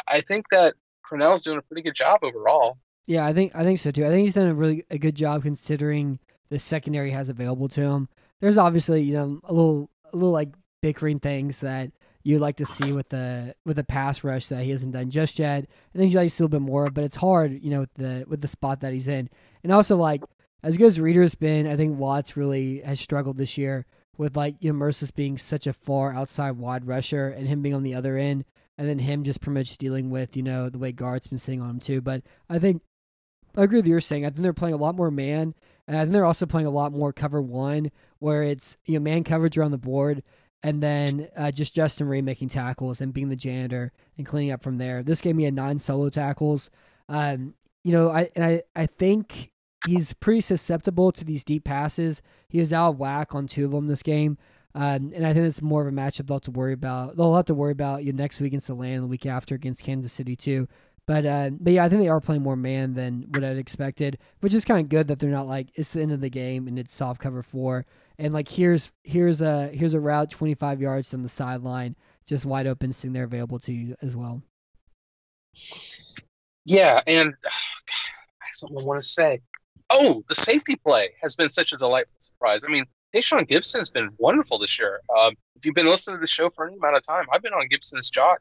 [0.08, 0.76] I think that
[1.10, 2.78] Crennel's doing a pretty good job overall.
[3.08, 4.06] Yeah, I think I think so too.
[4.06, 7.82] I think he's done a really a good job considering the secondary has available to
[7.82, 8.10] him.
[8.42, 10.50] There's obviously you know a little a little like
[10.86, 11.90] bickering things that
[12.22, 15.40] you'd like to see with the with the pass rush that he hasn't done just
[15.40, 15.66] yet.
[15.96, 18.24] I think he's like still a bit more, but it's hard you know with the
[18.28, 19.28] with the spot that he's in,
[19.64, 20.22] and also like
[20.62, 24.58] as good as Reader's been, I think Watts really has struggled this year with like
[24.60, 27.96] you know Mercilus being such a far outside wide rusher and him being on the
[27.96, 28.46] other end
[28.78, 31.62] and then him just pretty much dealing with you know the way guards been sitting
[31.62, 32.00] on him too.
[32.00, 32.84] But I think
[33.58, 34.24] I agree with you saying.
[34.24, 35.56] I think they're playing a lot more man,
[35.88, 39.04] and I think they're also playing a lot more cover one, where it's you know
[39.04, 40.24] man coverage around the board,
[40.66, 44.64] and then uh, just Justin Reid making tackles and being the janitor and cleaning up
[44.64, 45.04] from there.
[45.04, 46.72] This gave me a nine solo tackles.
[47.08, 47.54] Um,
[47.84, 49.52] you know, I and I I think
[49.86, 52.24] he's pretty susceptible to these deep passes.
[52.50, 54.40] He was out of whack on two of them this game.
[54.74, 57.16] Um, and I think it's more of a matchup they'll have to worry about.
[57.16, 59.54] They'll have to worry about you know, next week against the Atlanta, the week after
[59.54, 60.68] against Kansas City too.
[61.06, 64.18] But uh, but yeah, I think they are playing more man than what I'd expected,
[64.40, 66.68] which is kind of good that they're not like it's the end of the game
[66.68, 67.86] and it's soft cover four
[68.18, 71.96] and like here's here's a here's a route 25 yards from the sideline,
[72.26, 74.42] just wide open, sitting there available to you as well.
[76.66, 77.50] Yeah, and oh,
[77.88, 79.42] God, something I want to say.
[79.90, 82.64] Oh, the safety play has been such a delightful surprise.
[82.68, 85.00] I mean, Tashaun Gipson has been wonderful this year.
[85.16, 87.54] Um, if you've been listening to the show for any amount of time, I've been
[87.54, 88.40] on Gipson's jock,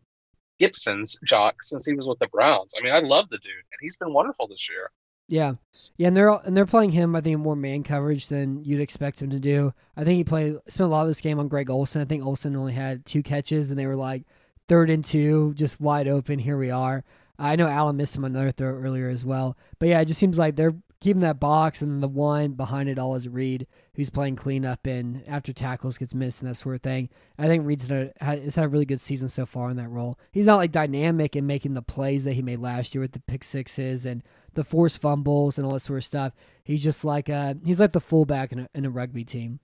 [0.58, 2.74] Gipson's jock since he was with the Browns.
[2.78, 4.90] I mean, I love the dude, and he's been wonderful this year.
[5.26, 5.54] Yeah,
[5.96, 7.16] yeah, and they're and they're playing him.
[7.16, 9.72] I think more man coverage than you'd expect him to do.
[9.96, 12.02] I think he played spent a lot of this game on Greg Olsen.
[12.02, 14.24] I think Olsen only had two catches, and they were like
[14.68, 16.38] third and two, just wide open.
[16.38, 17.04] Here we are.
[17.38, 20.38] I know Allen missed him another throw earlier as well, but yeah, it just seems
[20.38, 24.36] like they're keeping that box, and the one behind it all is Reid, who's playing
[24.36, 27.08] cleanup and after tackles gets missed and that sort of thing.
[27.38, 30.18] I think Reid's had has had a really good season so far in that role.
[30.32, 33.20] He's not like dynamic in making the plays that he made last year with the
[33.20, 34.22] pick sixes and
[34.54, 36.32] the forced fumbles and all that sort of stuff.
[36.64, 39.60] He's just like a, he's like the fullback in a, in a rugby team.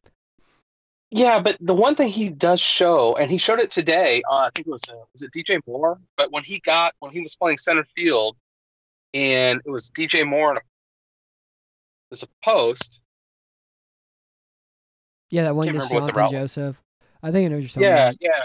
[1.12, 4.22] Yeah, but the one thing he does show, and he showed it today.
[4.30, 5.98] Uh, I think it was uh, was it DJ Moore.
[6.16, 8.36] But when he got when he was playing center field,
[9.12, 10.60] and it was DJ Moore a,
[12.10, 13.02] was a post.
[15.30, 16.82] Yeah, that one against Jonathan Joseph.
[17.22, 18.16] I think I know what you're talking yeah, about.
[18.20, 18.44] Yeah,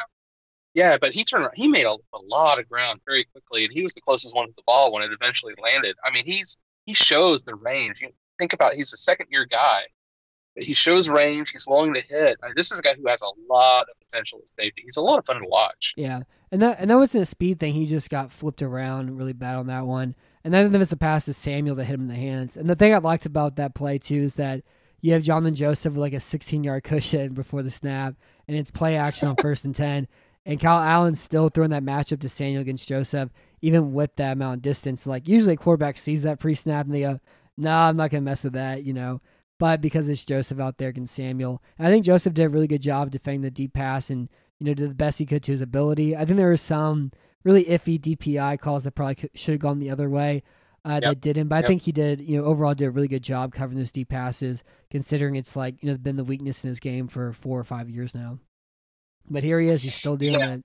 [0.74, 1.50] yeah, but he turned.
[1.56, 4.48] He made a, a lot of ground very quickly, and he was the closest one
[4.48, 5.96] to the ball when it eventually landed.
[6.04, 7.98] I mean, he's he shows the range.
[8.02, 9.84] You think about it, he's a second year guy.
[10.56, 11.52] but He shows range.
[11.52, 12.38] He's willing to hit.
[12.44, 14.82] I mean, this is a guy who has a lot of potential at safety.
[14.84, 15.94] He's a lot of fun to watch.
[15.96, 17.74] Yeah, and that and that wasn't a speed thing.
[17.74, 20.16] He just got flipped around really bad on that one.
[20.44, 22.56] And then there was a pass to Samuel that hit him in the hands.
[22.56, 24.62] And the thing I liked about that play too is that
[25.06, 28.16] you have Jonathan Joseph with like a 16 yard cushion before the snap,
[28.48, 30.08] and it's play action on first and 10.
[30.48, 33.30] And Kyle Allen's still throwing that matchup to Samuel against Joseph,
[33.62, 35.06] even with that amount of distance.
[35.06, 37.20] Like usually a quarterback sees that pre snap and they go,
[37.56, 39.22] No, nah, I'm not gonna mess with that, you know.
[39.60, 41.62] But because it's Joseph out there against Samuel.
[41.78, 44.28] And I think Joseph did a really good job defending the deep pass and,
[44.58, 46.16] you know, did the best he could to his ability.
[46.16, 47.12] I think there was some
[47.44, 50.42] really iffy DPI calls that probably should have gone the other way.
[50.86, 51.04] Uh, yep.
[51.04, 52.22] That didn't, but I think he did.
[52.22, 55.82] You know, overall did a really good job covering those deep passes, considering it's like
[55.82, 58.38] you know been the weakness in his game for four or five years now.
[59.28, 59.82] But here he is.
[59.82, 60.58] He's still doing yeah.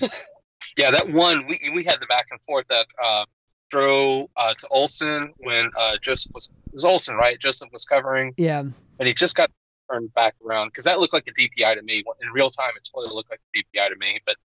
[0.00, 0.12] it.
[0.78, 3.26] yeah, that one we we had the back and forth that uh,
[3.70, 7.38] throw uh, to Olsen when uh, Joseph was it was Olsen right?
[7.38, 8.32] Joseph was covering.
[8.38, 9.50] Yeah, and he just got
[9.90, 12.70] turned back around because that looked like a DPI to me in real time.
[12.76, 14.36] It totally looked like a DPI to me, but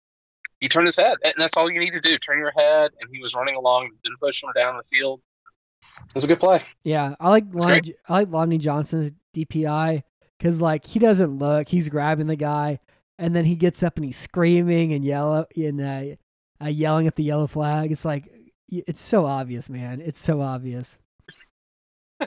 [0.64, 2.16] he turned his head, and that's all you need to do.
[2.16, 5.20] Turn your head, and he was running along, didn't push him down the field.
[6.08, 6.62] It was a good play.
[6.84, 10.02] Yeah, I like Lonnie, I like Lonnie Johnson's DPI
[10.38, 12.80] because like he doesn't look, he's grabbing the guy,
[13.18, 17.14] and then he gets up and he's screaming and yellow and uh, uh, yelling at
[17.14, 17.92] the yellow flag.
[17.92, 18.26] It's like
[18.70, 20.00] it's so obvious, man.
[20.00, 20.96] It's so obvious.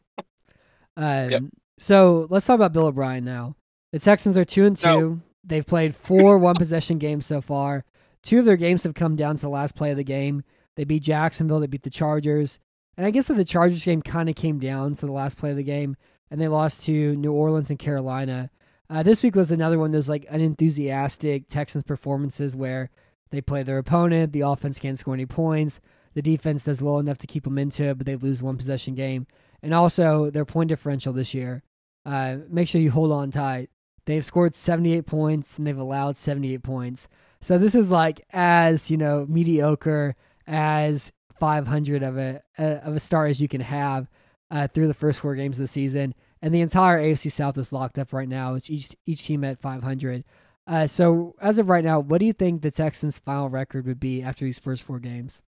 [0.96, 1.42] um, yep.
[1.80, 3.56] So let's talk about Bill O'Brien now.
[3.94, 4.88] The Texans are two and two.
[4.88, 5.22] No.
[5.44, 7.84] They've played four one possession games so far.
[8.28, 10.44] Two of their games have come down to the last play of the game.
[10.76, 11.62] They beat Jacksonville.
[11.62, 12.60] They beat the Chargers.
[12.98, 15.52] And I guess that the Chargers game kind of came down to the last play
[15.52, 15.96] of the game
[16.30, 18.50] and they lost to New Orleans and Carolina.
[18.90, 22.90] Uh, this week was another one of those like unenthusiastic Texans performances where
[23.30, 25.80] they play their opponent, the offense can't score any points,
[26.14, 28.94] the defense does well enough to keep them into it, but they lose one possession
[28.94, 29.26] game,
[29.64, 31.64] and also their point differential this year.
[32.06, 33.70] Uh, make sure you hold on tight.
[34.06, 37.08] They've scored 78 points and they've allowed 78 points.
[37.42, 40.16] So this is like as you know mediocre
[40.48, 44.10] as 500 of a, a of a start as you can have
[44.50, 47.74] uh, through the first four games of the season, and the entire AFC South is
[47.74, 48.56] locked up right now.
[48.56, 50.24] It's each each team at 500.
[50.66, 54.00] Uh, so as of right now, what do you think the Texans' final record would
[54.00, 55.42] be after these first four games?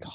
[0.00, 0.12] God.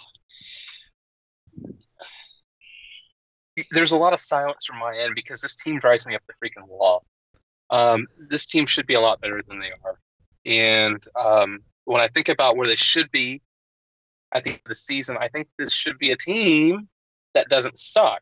[3.71, 6.33] There's a lot of silence from my end because this team drives me up the
[6.33, 7.03] freaking wall.
[7.69, 9.99] Um, this team should be a lot better than they are.
[10.45, 13.41] And um, when I think about where they should be
[14.31, 16.89] I think the season, I think this should be a team
[17.33, 18.21] that doesn't suck.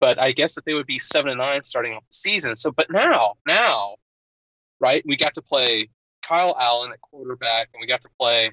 [0.00, 2.56] But I guess that they would be seven and nine starting off the season.
[2.56, 3.96] So, but now, now,
[4.80, 5.02] right?
[5.06, 5.88] We got to play
[6.22, 8.50] Kyle Allen at quarterback, and we got to play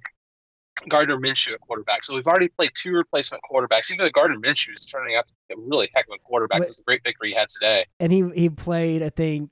[0.88, 2.04] Gardner Minshew at quarterback.
[2.04, 3.92] So we've already played two replacement quarterbacks.
[3.92, 6.60] Even the Gardner Minshew is turning out to be a really heck of a quarterback.
[6.60, 7.86] But- It was a great victory he had today.
[8.00, 9.50] and he he played I think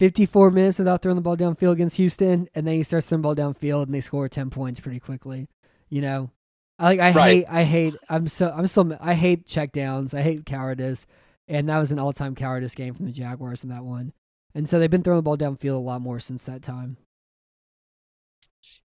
[0.00, 3.34] 54 minutes without throwing the ball downfield against Houston, and then he starts throwing the
[3.34, 5.46] ball downfield and they score 10 points pretty quickly.
[5.90, 6.30] You know,
[6.78, 7.36] I like I Right.
[7.36, 10.14] hate I hate I'm so I'm still I hate checkdowns.
[10.14, 11.06] I hate cowardice,
[11.48, 14.14] and that was an all time cowardice game from the Jaguars in that one.
[14.54, 16.96] And so they've been throwing the ball downfield a lot more since that time.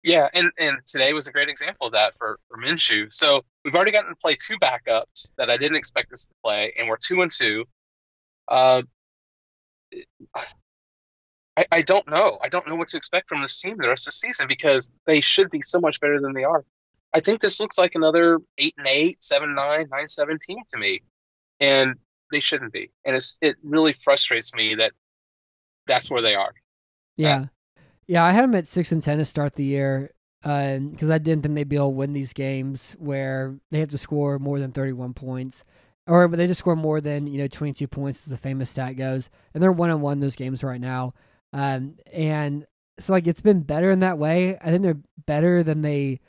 [0.03, 3.11] Yeah, and, and today was a great example of that for, for Minshew.
[3.11, 6.73] So we've already gotten to play two backups that I didn't expect us to play,
[6.77, 7.65] and we're two and two.
[8.47, 8.83] Uh,
[11.57, 12.37] I, I don't know.
[12.41, 14.89] I don't know what to expect from this team the rest of the season because
[15.05, 16.63] they should be so much better than they are.
[17.13, 20.77] I think this looks like another eight and eight, seven nine, nine seven team to
[20.77, 21.01] me,
[21.61, 21.95] and
[22.31, 22.91] they shouldn't be.
[23.05, 24.91] And it's it really frustrates me that
[25.87, 26.53] that's where they are.
[27.15, 27.45] Yeah,
[28.07, 28.25] yeah.
[28.25, 31.55] I had them at six and ten to start the year because I didn't think
[31.55, 35.13] they'd be able to win these games where they have to score more than thirty-one
[35.13, 35.63] points,
[36.07, 39.29] or they just score more than you know twenty-two points, as the famous stat goes.
[39.53, 41.13] And they're one on one those games right now,
[41.55, 42.67] um, and
[42.99, 44.57] so like it's been better in that way.
[44.57, 46.19] I think they're better than they.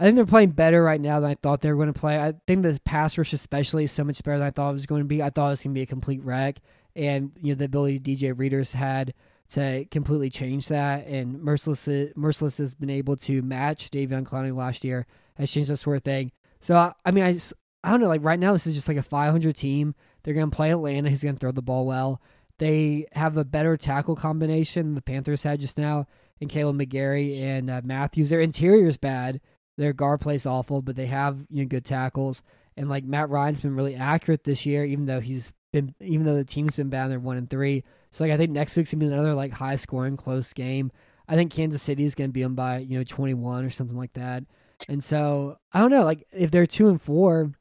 [0.00, 2.18] I think they're playing better right now than I thought they were going to play.
[2.18, 4.86] I think the pass rush, especially, is so much better than I thought it was
[4.86, 5.22] going to be.
[5.22, 6.58] I thought it was going to be a complete wreck,
[6.96, 9.14] and you know the ability DJ Readers had
[9.50, 11.06] to completely change that.
[11.06, 15.76] And Mercilus, Mercilus has been able to match Davion Clowney last year, has changed that
[15.76, 16.32] sort of thing.
[16.58, 18.08] So I, I mean, I just, I don't know.
[18.08, 19.94] Like right now, this is just like a 500 team.
[20.24, 22.20] They're going to play Atlanta, who's going to throw the ball well.
[22.62, 26.06] They have a better tackle combination than the Panthers had just now,
[26.40, 28.30] and Kaleb McGary and uh, Matthews.
[28.30, 29.40] Their interior is bad.
[29.78, 32.44] Their guard plays awful, but they have you know good tackles.
[32.76, 36.36] And like Matt Ryan's been really accurate this year, even though he's been even though
[36.36, 37.82] the team's been bad, they're one and three.
[38.12, 40.92] So like I think next week's gonna be another like high scoring, close game.
[41.26, 43.98] I think Kansas City is gonna beat them by you know twenty one or something
[43.98, 44.44] like that.
[44.88, 47.54] And so I don't know, like if they're two and four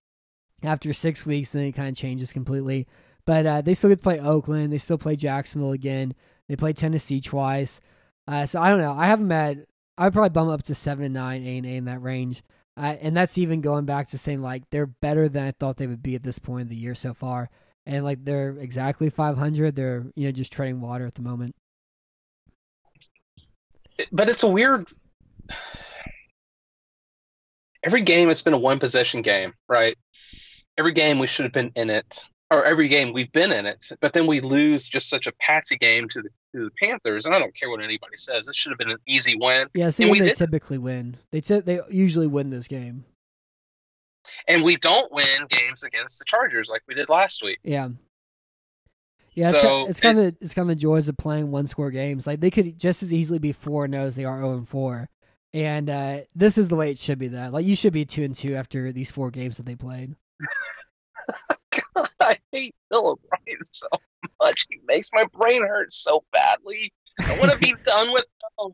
[0.62, 2.86] after six weeks, then it kind of changes completely.
[3.26, 4.74] But uh, they still get to play Oakland.
[4.74, 6.14] They still play Jacksonville again.
[6.48, 7.80] They play Tennessee twice.
[8.28, 8.94] Uh, so I don't know.
[8.94, 9.58] I have them at.
[9.98, 12.44] I'd probably bump up to seven and nine, eight and eight in that range.
[12.78, 15.88] Uh, and that's even going back to saying like they're better than I thought they
[15.88, 17.50] would be at this point in the year so far.
[17.86, 19.76] And like they're exactly 500.
[19.76, 21.56] They're you know just treading water at the moment.
[24.12, 24.88] But it's a weird.
[27.84, 29.98] Every game, it's been a one possession game, right?
[30.78, 33.90] Every game we should have been in it, or every game we've been in it,
[34.02, 37.34] but then we lose just such a patsy game to the to the Panthers, and
[37.34, 38.48] I don't care what anybody says.
[38.48, 39.68] It should have been an easy win.
[39.74, 41.18] Yeah, see, and we they did, typically win.
[41.32, 43.06] They t- they usually win this game.
[44.48, 47.60] and we don't win games against the Chargers like we did last week.
[47.64, 47.90] Yeah.
[49.34, 51.52] Yeah, it's, So, kind, it's kind of it's- it's kind of the joys of playing
[51.52, 52.28] one score games.
[52.28, 55.10] Like they could just as easily be four and as they are zero and four,
[55.54, 57.30] and uh, this is the way it should be.
[57.30, 60.16] That like you should be two and two after these four games that they played.
[62.20, 63.88] I hate Bill O'Brien so
[64.40, 64.66] much.
[64.70, 66.92] He makes my brain hurt so badly.
[67.20, 68.26] I want to be done with
[68.60, 68.72] him.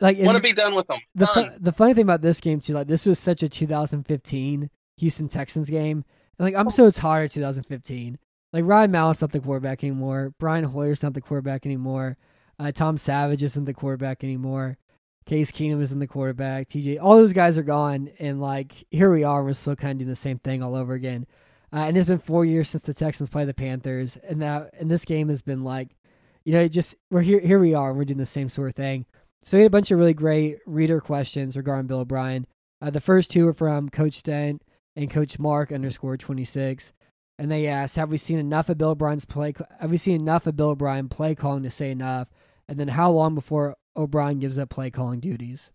[0.00, 1.00] Like I want to be done with him.
[1.14, 4.70] the fu- the funny thing about this game too, like this was such a 2015
[4.98, 6.04] Houston Texans game.
[6.38, 8.18] And like I'm so tired of 2015.
[8.52, 10.32] Like Ryan Mallett's not the quarterback anymore.
[10.38, 12.16] Brian Hoyer's not the quarterback anymore.
[12.58, 14.78] Uh, Tom Savage isn't the quarterback anymore.
[15.26, 16.68] Case Keenum isn't the quarterback.
[16.68, 19.98] TJ, all those guys are gone, and like here we are, we're still kind of
[19.98, 21.26] doing the same thing all over again.
[21.72, 24.90] Uh, and it's been four years since the Texans played the Panthers, and that and
[24.90, 25.96] this game has been like,
[26.44, 27.40] you know, it just we're here.
[27.40, 29.04] Here we are, and we're doing the same sort of thing.
[29.42, 32.46] So we had a bunch of really great reader questions regarding Bill O'Brien.
[32.80, 34.62] Uh, the first two are from Coach Stent
[34.96, 36.92] and Coach Mark underscore twenty six,
[37.38, 39.52] and they asked, "Have we seen enough of Bill O'Brien's play?
[39.78, 42.28] Have we seen enough of Bill O'Brien play calling to say enough?
[42.66, 45.70] And then how long before O'Brien gives up play calling duties?"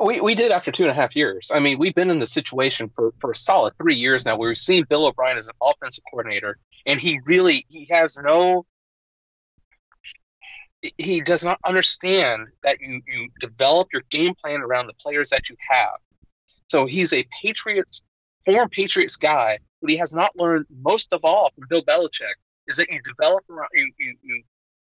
[0.00, 1.50] We we did after two and a half years.
[1.54, 4.36] I mean, we've been in the situation for, for a solid three years now.
[4.36, 8.66] We've seen Bill O'Brien as an offensive coordinator, and he really he has no.
[10.98, 15.48] He does not understand that you you develop your game plan around the players that
[15.48, 15.94] you have.
[16.68, 18.02] So he's a Patriots
[18.44, 22.34] former Patriots guy, but he has not learned most of all from Bill Belichick
[22.66, 24.42] is that you develop around you you you,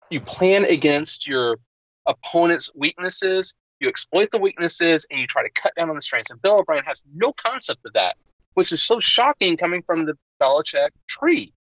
[0.10, 1.58] you plan against your
[2.06, 6.31] opponent's weaknesses you exploit the weaknesses and you try to cut down on the strengths.
[6.31, 8.15] And Bill O'Brien has no concept of that,
[8.53, 11.53] which is so shocking coming from the Belichick tree.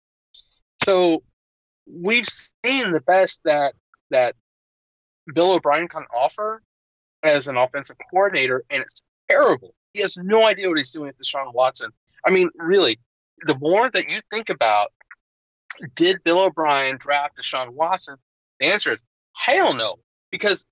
[0.83, 1.23] So
[1.85, 3.73] we've seen the best that
[4.11, 4.35] that
[5.33, 6.61] Bill O'Brien can offer
[7.23, 9.73] as an offensive coordinator, and it's terrible.
[9.93, 11.91] He has no idea what he's doing with Deshaun Watson.
[12.25, 12.99] I mean, really,
[13.45, 14.91] the more that you think about,
[15.95, 18.15] did Bill O'Brien draft Deshaun Watson?
[18.59, 19.03] The answer is
[19.33, 19.97] hell no,
[20.31, 20.65] because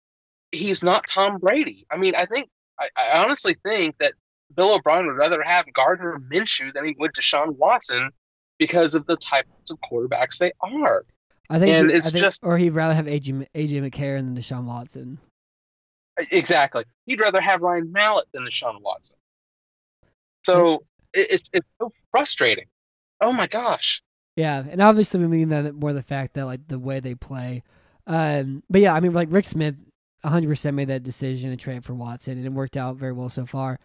[0.52, 1.86] he's not Tom Brady.
[1.92, 4.14] I mean, I think I, I honestly think that
[4.56, 8.10] Bill O'Brien would rather have Gardner Minshew than he would Deshaun Watson
[8.58, 11.06] because of the types of quarterbacks they are.
[11.50, 14.36] I think, And he- it's think- just- or he'd rather have AJ, AJ McCarron than
[14.38, 15.20] Deshaun Watson.
[16.32, 16.84] Exactly.
[17.06, 19.18] He'd rather have Ryan Mallett than Deshaun Watson.
[20.46, 20.84] So
[21.14, 22.66] it, it's it's so frustrating.
[23.22, 24.02] Oh my gosh.
[24.36, 27.64] Yeah, and obviously we mean that more the fact that like the way they play.
[28.08, 29.76] Um, but yeah, I mean like Rick Smith,
[30.22, 33.30] 100 percent made that decision to trade for Watson, and it worked out very well
[33.30, 33.80] so far.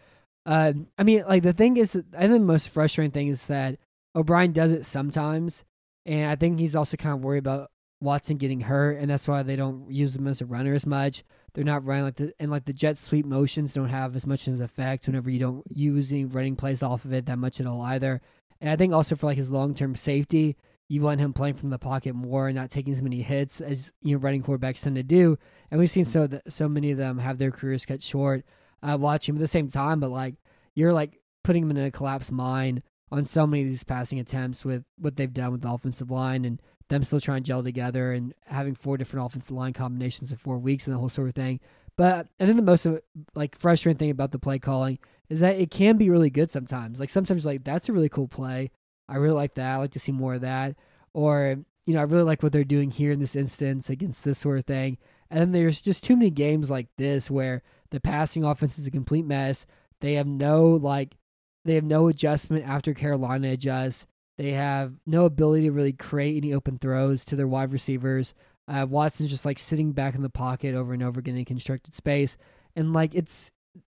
[0.45, 3.77] Um, I mean like the thing is I think the most frustrating thing is that
[4.15, 5.63] O'Brien does it sometimes,
[6.05, 7.71] and I think he's also kind of worried about
[8.01, 11.23] Watson getting hurt, and that's why they don't use him as a runner as much.
[11.53, 14.47] They're not running like the and like the jet sweep motions don't have as much
[14.47, 17.67] as effect whenever you don't use any running plays off of it that much at
[17.67, 18.21] all either.
[18.61, 20.55] And I think also for like his long term safety,
[20.87, 23.91] you want him playing from the pocket more and not taking as many hits as
[24.01, 25.37] you know running quarterbacks tend to do.
[25.71, 28.45] And we've seen so that so many of them have their careers cut short
[28.83, 29.99] uh, watching him at the same time.
[29.99, 30.35] But like
[30.75, 34.65] you're like putting him in a collapsed mind on so many of these passing attempts
[34.65, 38.13] with what they've done with the offensive line and them still trying to gel together
[38.13, 41.33] and having four different offensive line combinations in four weeks and the whole sort of
[41.33, 41.59] thing.
[41.97, 42.85] But I think the most
[43.33, 46.99] like frustrating thing about the play calling is that it can be really good sometimes.
[46.99, 48.71] Like sometimes like that's a really cool play.
[49.07, 49.71] I really like that.
[49.71, 50.75] I like to see more of that.
[51.13, 54.39] Or, you know, I really like what they're doing here in this instance against this
[54.39, 54.97] sort of thing.
[55.29, 58.91] And then there's just too many games like this where the passing offense is a
[58.91, 59.65] complete mess.
[60.01, 61.15] They have no like
[61.63, 64.05] they have no adjustment after Carolina adjusts.
[64.37, 68.33] They have no ability to really create any open throws to their wide receivers.
[68.67, 71.93] Uh, Watson's just like sitting back in the pocket over and over again in constructed
[71.93, 72.37] space.
[72.75, 73.51] And like it's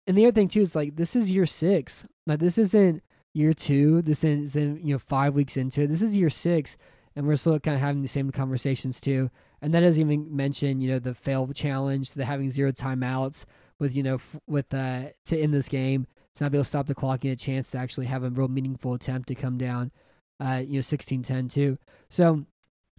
[0.07, 2.07] and the other thing too is like this is year six.
[2.27, 3.03] Like this isn't
[3.35, 4.03] year two.
[4.03, 5.89] This isn't you know five weeks into it.
[5.89, 6.77] This is year six,
[7.17, 9.31] and we're still kind of having the same conversations too.
[9.63, 13.45] And that doesn't even mention you know the fail challenge, the having zero timeouts
[13.79, 16.69] with you know f- with uh to end this game to not be able to
[16.69, 19.59] stop the clock and a chance to actually have a real meaningful attempt to come
[19.59, 19.91] down.
[20.39, 21.79] Uh, you know, sixteen ten too.
[22.09, 22.47] So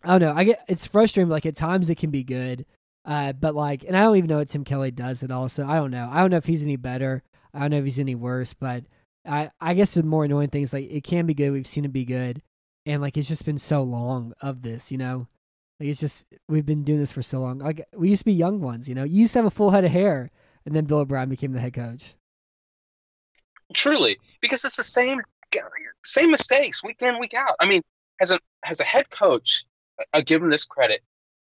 [0.04, 0.34] I don't know.
[0.36, 1.30] I get it's frustrating.
[1.30, 2.66] Like at times it can be good.
[3.04, 5.50] Uh, but like, and I don't even know what Tim Kelly does at all.
[5.50, 6.08] So I don't know.
[6.12, 7.24] I don't know if he's any better.
[7.54, 8.54] I don't know if he's any worse.
[8.54, 8.84] But
[9.26, 11.52] I, I guess the more annoying thing is like it can be good.
[11.52, 12.42] We've seen it be good,
[12.86, 14.92] and like it's just been so long of this.
[14.92, 15.28] You know,
[15.80, 17.60] like it's just we've been doing this for so long.
[17.60, 18.90] Like we used to be young ones.
[18.90, 20.32] You know, you used to have a full head of hair,
[20.66, 22.16] and then Bill O'Brien became the head coach.
[23.74, 25.22] Truly, because it's the same
[26.04, 27.56] same mistakes week in week out.
[27.60, 27.82] I mean,
[28.20, 29.66] as a as a head coach,
[30.14, 31.02] I give him this credit.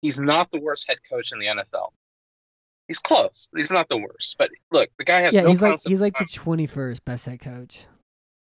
[0.01, 1.89] He's not the worst head coach in the NFL.
[2.89, 4.35] He's close, he's not the worst.
[4.37, 7.25] But look, the guy has yeah, no he's like he's like the twenty first best
[7.25, 7.85] head coach.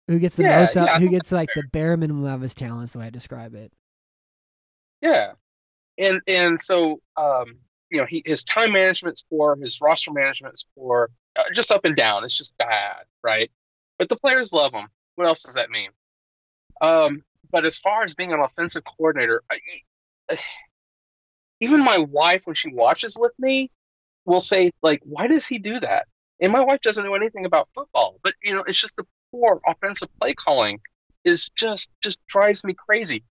[0.08, 0.88] Who gets the Yeah, most out?
[0.88, 2.94] yeah, who gets like the bare minimum of his talents?
[2.94, 3.72] The way I describe it.
[5.02, 5.34] Yeah,
[5.98, 7.58] and and so um,
[7.90, 11.96] you know, he his time management's poor, his roster management's poor, uh, just up and
[11.96, 12.24] down.
[12.24, 13.52] It's just bad, right?
[14.00, 14.88] But the players love him.
[15.16, 15.90] What else does that mean?
[16.82, 20.38] Um, but as far as being an offensive coordinator, I,
[21.60, 23.70] even my wife, when she watches with me,
[24.26, 26.08] will say like, "Why does he do that?"
[26.40, 29.62] And my wife doesn't know anything about football, but you know, it's just the poor
[29.66, 30.80] offensive play calling
[31.24, 33.24] is just just drives me crazy.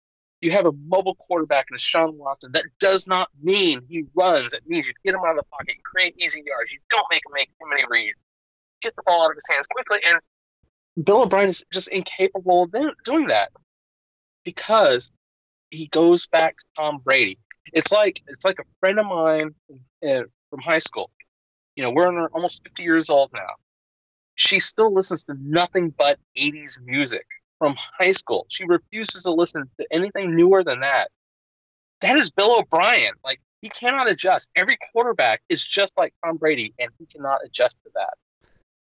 [0.41, 2.53] You have a mobile quarterback in Sean Watson.
[2.53, 4.53] That does not mean he runs.
[4.53, 6.71] It means you get him out of the pocket, you create easy yards.
[6.71, 8.19] You don't make him make too many reads.
[8.81, 9.99] Get the ball out of his hands quickly.
[10.05, 12.75] And Bill O'Brien is just incapable of
[13.05, 13.51] doing that
[14.45, 15.11] because
[15.71, 17.39] he goes back to Tom Brady.
[17.73, 19.55] It's like it's like a friend of mine
[20.07, 21.11] uh, from high school.
[21.77, 23.55] You know, we're almost 50 years old now.
[24.35, 27.27] She still listens to nothing but 80s music
[27.59, 28.47] from high school.
[28.49, 31.11] She refuses to listen to anything newer than that.
[32.01, 33.15] That is Bill O'Brien.
[33.25, 34.51] Like he cannot adjust.
[34.55, 38.15] Every quarterback is just like Tom Brady, and he cannot adjust to that.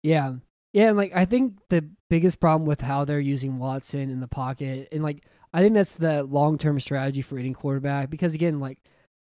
[0.02, 0.34] Yeah.
[0.72, 4.26] Yeah, and like I think the biggest problem with how they're using Watson in the
[4.26, 8.58] pocket, and like I think that's the long term strategy for any quarterback because again,
[8.58, 8.78] like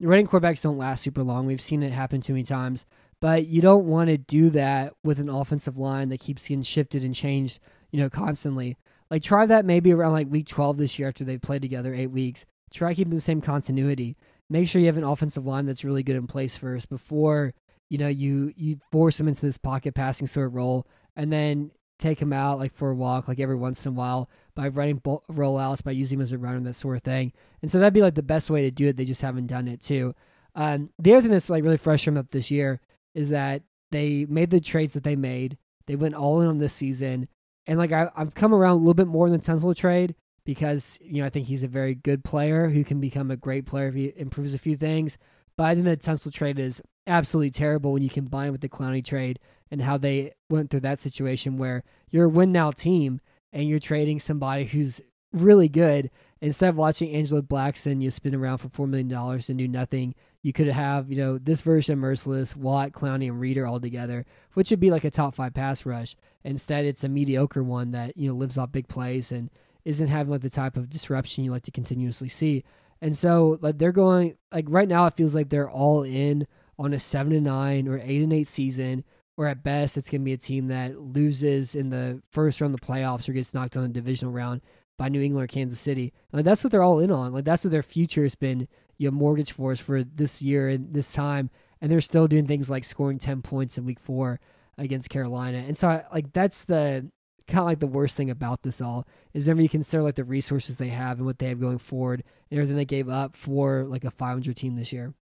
[0.01, 1.47] running quarterbacks don't last super long.
[1.47, 2.87] We've seen it happen too many times,
[3.21, 7.05] but you don't want to do that with an offensive line that keeps getting shifted
[7.05, 8.77] and changed, you know, constantly.
[9.11, 12.11] Like try that maybe around like week twelve this year after they've played together eight
[12.11, 12.45] weeks.
[12.73, 14.17] Try keeping the same continuity.
[14.51, 17.55] Make sure you have an offensive line that's really good in place first before
[17.89, 21.71] you know you you force them into this pocket passing sort of role and then
[21.99, 24.97] take him out like for a walk like every once in a while by running
[24.97, 27.33] bo- rollouts by using him as a runner that sort of thing.
[27.63, 28.97] And so that'd be like the best way to do it.
[28.97, 30.15] They just haven't done it too.
[30.55, 32.81] Um, the other thing that's like really frustrating about this year
[33.15, 35.59] is that they made the trades that they made.
[35.87, 37.29] They went all in on this season.
[37.67, 41.21] And like I, i've come around a little bit more than Tunsil trade because you
[41.21, 43.95] know i think he's a very good player who can become a great player if
[43.95, 45.19] he improves a few things.
[45.57, 49.05] But i think the Tunsil trade is absolutely terrible when you combine with the Clowney
[49.05, 49.39] trade
[49.71, 53.21] and how they went through that situation where you're a win now team
[53.53, 55.01] and you're trading somebody who's
[55.33, 56.11] really good.
[56.41, 60.15] Instead of watching Angelo Blackson, you spin around for $4 million and do nothing.
[60.43, 64.25] You could have, you know, this version of Mercilus, Watt, Clowney, and Reader all together,
[64.53, 66.15] which would be like a top five pass rush.
[66.45, 69.51] Instead, it's a mediocre one that, you know, lives off big plays and
[69.85, 72.65] isn't having like the type of disruption you like to continuously see.
[73.01, 76.47] And so like they're going like right now it feels like they're all in
[76.79, 79.05] on a seven and nine or eight and eight season,
[79.37, 82.81] or at best it's gonna be a team that loses in the first round of
[82.81, 84.61] the playoffs or gets knocked on the divisional round
[84.99, 86.13] by New England or Kansas City.
[86.33, 87.33] Like that's what they're all in on.
[87.33, 88.69] Like that's what their future has been,
[88.99, 91.51] you know, mortgage for us for this year and this time.
[91.81, 94.41] And they're still doing things like scoring ten points in week four
[94.79, 95.59] against Carolina.
[95.59, 97.11] And so I, like that's the
[97.47, 100.25] kind of like the worst thing about this all is whenever you consider like the
[100.25, 103.85] resources they have and what they have going forward and everything they gave up for
[103.85, 105.15] like a 500 team this year.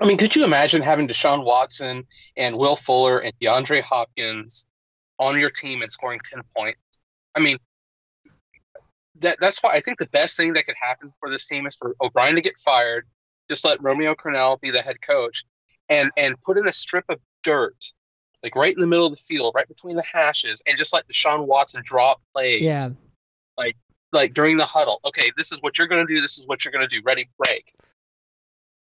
[0.00, 4.66] I mean, could you imagine having Deshaun Watson and Will Fuller and DeAndre Hopkins
[5.18, 6.80] on your team and scoring 10 points?
[7.34, 7.58] I mean,
[9.20, 11.76] that that's why I think the best thing that could happen for this team is
[11.76, 13.06] for O'Brien to get fired,
[13.48, 15.44] just let Romeo Crennel be the head coach,
[15.88, 17.92] and and put in a strip of dirt,
[18.42, 21.08] like right in the middle of the field, right between the hashes, and just let
[21.08, 22.62] Deshaun Watson drop plays.
[22.62, 22.88] Yeah.
[23.56, 23.76] Like
[24.12, 25.00] like during the huddle.
[25.04, 27.00] Okay, this is what you're gonna do, this is what you're gonna do.
[27.04, 27.72] Ready, break.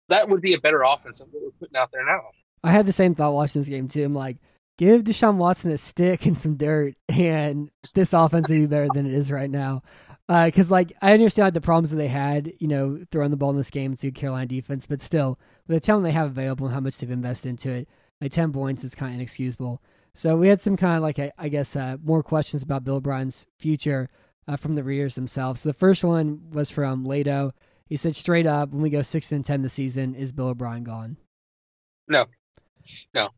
[0.10, 2.22] That would be a better offense than what we're putting out there now.
[2.64, 4.04] I had the same thought watching this game too.
[4.04, 4.38] I'm like,
[4.78, 9.06] give Deshaun Watson a stick and some dirt, and this offense would be better than
[9.06, 9.82] it is right now.
[10.28, 13.38] Because, uh, like, I understand like, the problems that they had, you know, throwing the
[13.38, 16.68] ball in this game to Carolina defense, but still, with the talent they have available
[16.68, 17.90] and how much they've invested into it,
[18.22, 19.82] like 10 points is kind of inexcusable.
[20.14, 22.96] So we had some kind of, like, I, I guess, uh, more questions about Bill
[22.96, 24.08] O'Brien's future
[24.48, 25.62] uh, from the readers themselves.
[25.62, 27.54] So the first one was from Lado.
[27.90, 30.84] He said, straight up, when we go 6 and 10 this season, is Bill O'Brien
[30.84, 31.18] gone?
[32.08, 32.28] No,
[33.14, 33.30] no.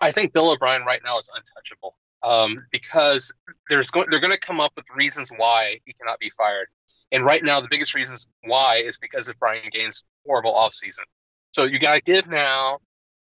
[0.00, 3.32] I think Bill O'Brien right now is untouchable um, because
[3.68, 6.68] there's they're going to come up with reasons why he cannot be fired.
[7.12, 11.04] And right now, the biggest reasons why is because of Brian Gaine's horrible offseason.
[11.52, 12.78] So you got to give now.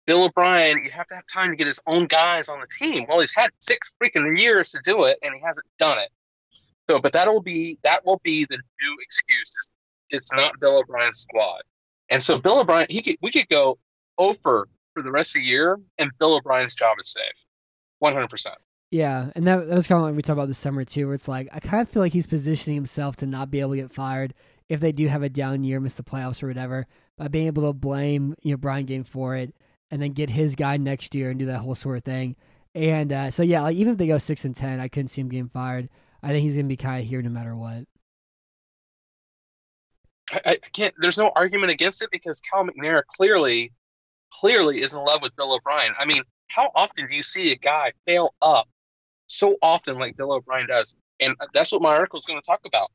[0.07, 3.07] Bill O'Brien, you have to have time to get his own guys on the team.
[3.09, 6.09] Well, he's had six freaking years to do it, and he hasn't done it.
[6.91, 9.53] So, but that'll be that will be the new excuse.
[9.57, 9.71] It's,
[10.13, 11.63] it's not Bill O'Brien's squad,
[12.09, 13.79] and so Bill O'Brien, he could, we could go
[14.19, 17.47] over for the rest of the year, and Bill O'Brien's job is safe,
[17.99, 18.57] one hundred percent.
[18.91, 21.15] Yeah, and that, that was kind of like we talked about this summer too, where
[21.15, 23.77] it's like I kind of feel like he's positioning himself to not be able to
[23.77, 24.35] get fired
[24.69, 26.87] if they do have a down year, miss the playoffs or whatever,
[27.17, 29.55] by being able to blame you know Brian Gaine for it,
[29.91, 32.37] and then get his guy next year and do that whole sort of thing.
[32.75, 35.23] And uh, so yeah, like even if they go six and ten, I couldn't see
[35.23, 35.89] him getting fired.
[36.23, 37.87] I think he's gonna be kind of here no matter what.
[40.33, 40.95] I, I can't.
[40.99, 43.73] There's no argument against it because Cal McNair clearly,
[44.33, 45.93] clearly is in love with Bill O'Brien.
[45.99, 48.69] I mean, how often do you see a guy fail up
[49.27, 50.97] so often like Bill O'Brien does?
[51.21, 52.91] And that's what my article is going to talk about.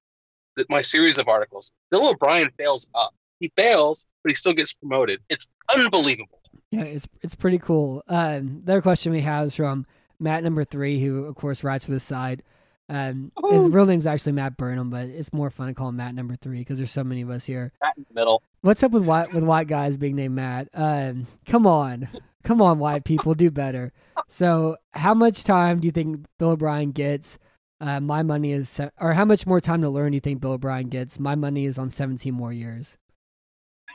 [0.55, 1.71] That my series of articles.
[1.91, 3.13] Bill O'Brien fails up.
[3.39, 5.21] He fails, but he still gets promoted.
[5.29, 6.41] It's unbelievable.
[6.71, 8.03] Yeah, it's it's pretty cool.
[8.07, 9.85] Um, the other question we have is from
[10.19, 12.41] Matt number three, who of course writes for the side.
[12.89, 16.15] Um, his real name's actually Matt Burnham, but it's more fun to call him Matt
[16.15, 17.73] number three because there's so many of us here.
[17.81, 18.41] Matt in the middle.
[18.61, 20.69] What's up with white with white guys being named Matt?
[20.73, 22.07] Um, come on,
[22.43, 23.91] come on, white people, do better.
[24.29, 27.37] So, how much time do you think Bill O'Brien gets?
[27.79, 30.41] Uh, my money is, se- or how much more time to learn do you think
[30.41, 31.19] Bill O'Brien gets?
[31.19, 32.97] My money is on 17 more years.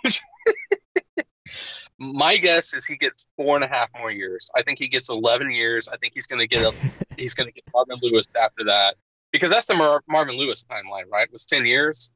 [2.03, 4.50] My guess is he gets four and a half more years.
[4.57, 5.88] I think he gets 11 years.
[5.88, 6.74] I think he's going to get a,
[7.16, 8.96] he's going to get Marvin Lewis after that
[9.30, 11.24] because that's the Mar- Marvin Lewis timeline, right?
[11.26, 12.11] It was 10 years,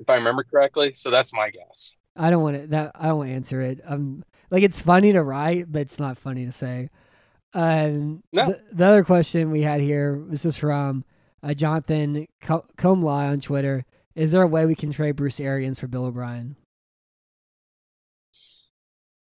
[0.00, 0.92] if I remember correctly.
[0.94, 1.96] So that's my guess.
[2.16, 2.92] I don't want to that.
[2.94, 3.80] I don't answer it.
[3.84, 6.88] Um, like it's funny to write, but it's not funny to say.
[7.52, 8.52] Um, No.
[8.52, 11.04] the, the other question we had here this is from
[11.42, 13.84] uh, Jonathan Co- Comlai on Twitter.
[14.14, 16.56] Is there a way we can trade Bruce Arians for Bill O'Brien?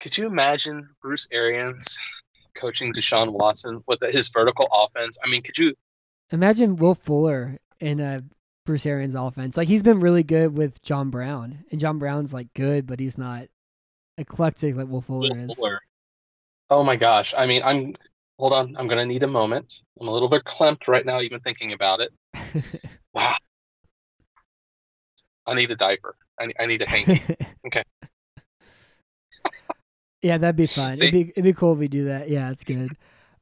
[0.02, 1.96] Could you imagine Bruce Arians
[2.56, 5.16] coaching Deshaun Watson with his vertical offense?
[5.24, 5.74] I mean, could you?
[6.32, 8.24] Imagine Will Fuller in a
[8.66, 9.56] Bruce Arians offense.
[9.56, 13.16] Like he's been really good with John Brown, and John Brown's like good, but he's
[13.16, 13.46] not
[14.18, 15.54] eclectic like Will Fuller Will is.
[15.54, 15.80] Fuller?
[16.68, 17.32] Oh my gosh!
[17.38, 17.94] I mean, I'm
[18.40, 18.74] hold on.
[18.76, 19.82] I'm gonna need a moment.
[20.00, 22.12] I'm a little bit clamped right now, even thinking about it.
[23.14, 23.36] Wow.
[25.46, 26.16] I need a diaper.
[26.40, 27.20] I, I need a hanky.
[27.66, 27.84] Okay.
[30.22, 30.94] Yeah, that'd be fun.
[30.94, 31.08] See?
[31.08, 32.28] It'd be it'd be cool if we do that.
[32.28, 32.88] Yeah, it's good.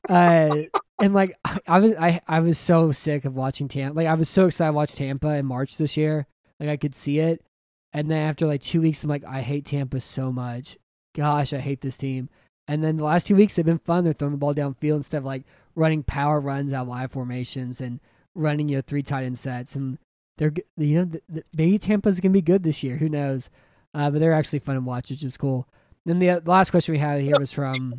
[0.08, 0.62] Uh,
[1.00, 1.36] and like
[1.68, 3.96] I was I I was so sick of watching Tampa.
[3.96, 6.26] Like I was so excited to watch Tampa in March this year.
[6.58, 7.44] Like I could see it,
[7.92, 10.78] and then after like two weeks, I'm like, I hate Tampa so much.
[11.14, 12.28] Gosh, I hate this team.
[12.68, 14.04] And then the last two weeks they've been fun.
[14.04, 17.80] They're throwing the ball downfield instead of like running power runs out of I formations
[17.80, 18.00] and
[18.34, 19.74] running you know three tight end sets.
[19.74, 19.98] And
[20.38, 22.96] they're you know maybe Tampa's gonna be good this year.
[22.96, 23.50] Who knows?
[23.92, 25.68] Uh, but they're actually fun to watch, which is cool.
[26.06, 27.94] Then the, uh, last question we had here was from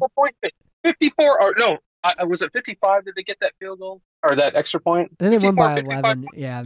[0.84, 3.06] 54 or no, I, was it 55?
[3.06, 5.12] Did they get that field goal or that extra point?
[5.20, 6.04] I think they won 54, by 55?
[6.04, 6.28] eleven.
[6.34, 6.64] Yeah,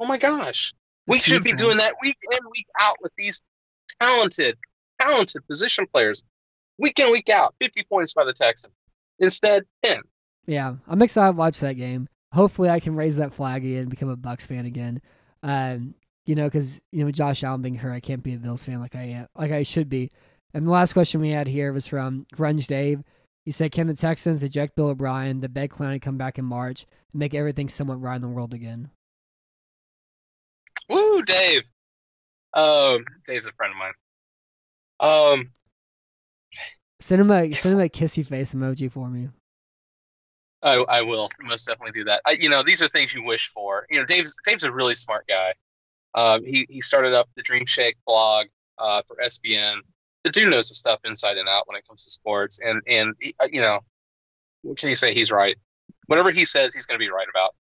[0.00, 0.74] Oh my gosh.
[1.06, 3.40] We should be huge, doing that week in, week out with these
[4.00, 4.58] talented,
[5.00, 6.22] talented position players.
[6.78, 7.54] Week in, week out.
[7.60, 8.74] 50 points by the Texans.
[9.18, 10.02] Instead, 10.
[10.46, 10.74] yeah.
[10.86, 12.08] I'm excited to watch that game.
[12.32, 15.00] Hopefully, I can raise that flag again and become a Bucs fan again.
[15.42, 15.94] Um,
[16.28, 18.80] you know, because you know Josh Allen being hurt, I can't be a Bills fan
[18.80, 20.10] like I am, like I should be.
[20.52, 23.02] And the last question we had here was from Grunge Dave.
[23.46, 26.44] He said, "Can the Texans eject Bill O'Brien, the bed clown, and come back in
[26.44, 28.90] March and make everything somewhat right in the world again?"
[30.90, 31.62] Woo, Dave.
[32.52, 33.92] Um, Dave's a friend of mine.
[35.00, 35.50] Um,
[37.00, 39.30] Send him a send him a kissy face emoji for me.
[40.62, 42.20] I, I will most definitely do that.
[42.26, 43.86] I, you know, these are things you wish for.
[43.88, 45.54] You know, Dave's Dave's a really smart guy.
[46.14, 48.46] Um, he he started up the Dream Shake blog
[48.78, 49.78] uh, for SBN.
[50.24, 53.14] The dude knows the stuff inside and out when it comes to sports, and and
[53.20, 53.80] he, uh, you know,
[54.62, 55.14] what can you say?
[55.14, 55.56] He's right.
[56.06, 57.54] Whatever he says, he's going to be right about.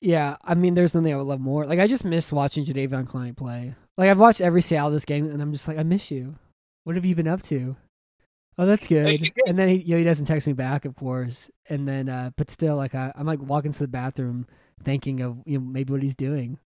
[0.00, 1.64] Yeah, I mean, there's nothing I would love more.
[1.64, 3.74] Like, I just miss watching Jadeveon Clowney play.
[3.96, 6.34] Like, I've watched every Seattle this game, and I'm just like, I miss you.
[6.84, 7.76] What have you been up to?
[8.58, 9.06] Oh, that's good.
[9.06, 11.50] Hey, And then he, you know, he doesn't text me back, of course.
[11.68, 14.46] And then, uh, but still, like, I, I'm like walking to the bathroom,
[14.84, 16.58] thinking of you know maybe what he's doing.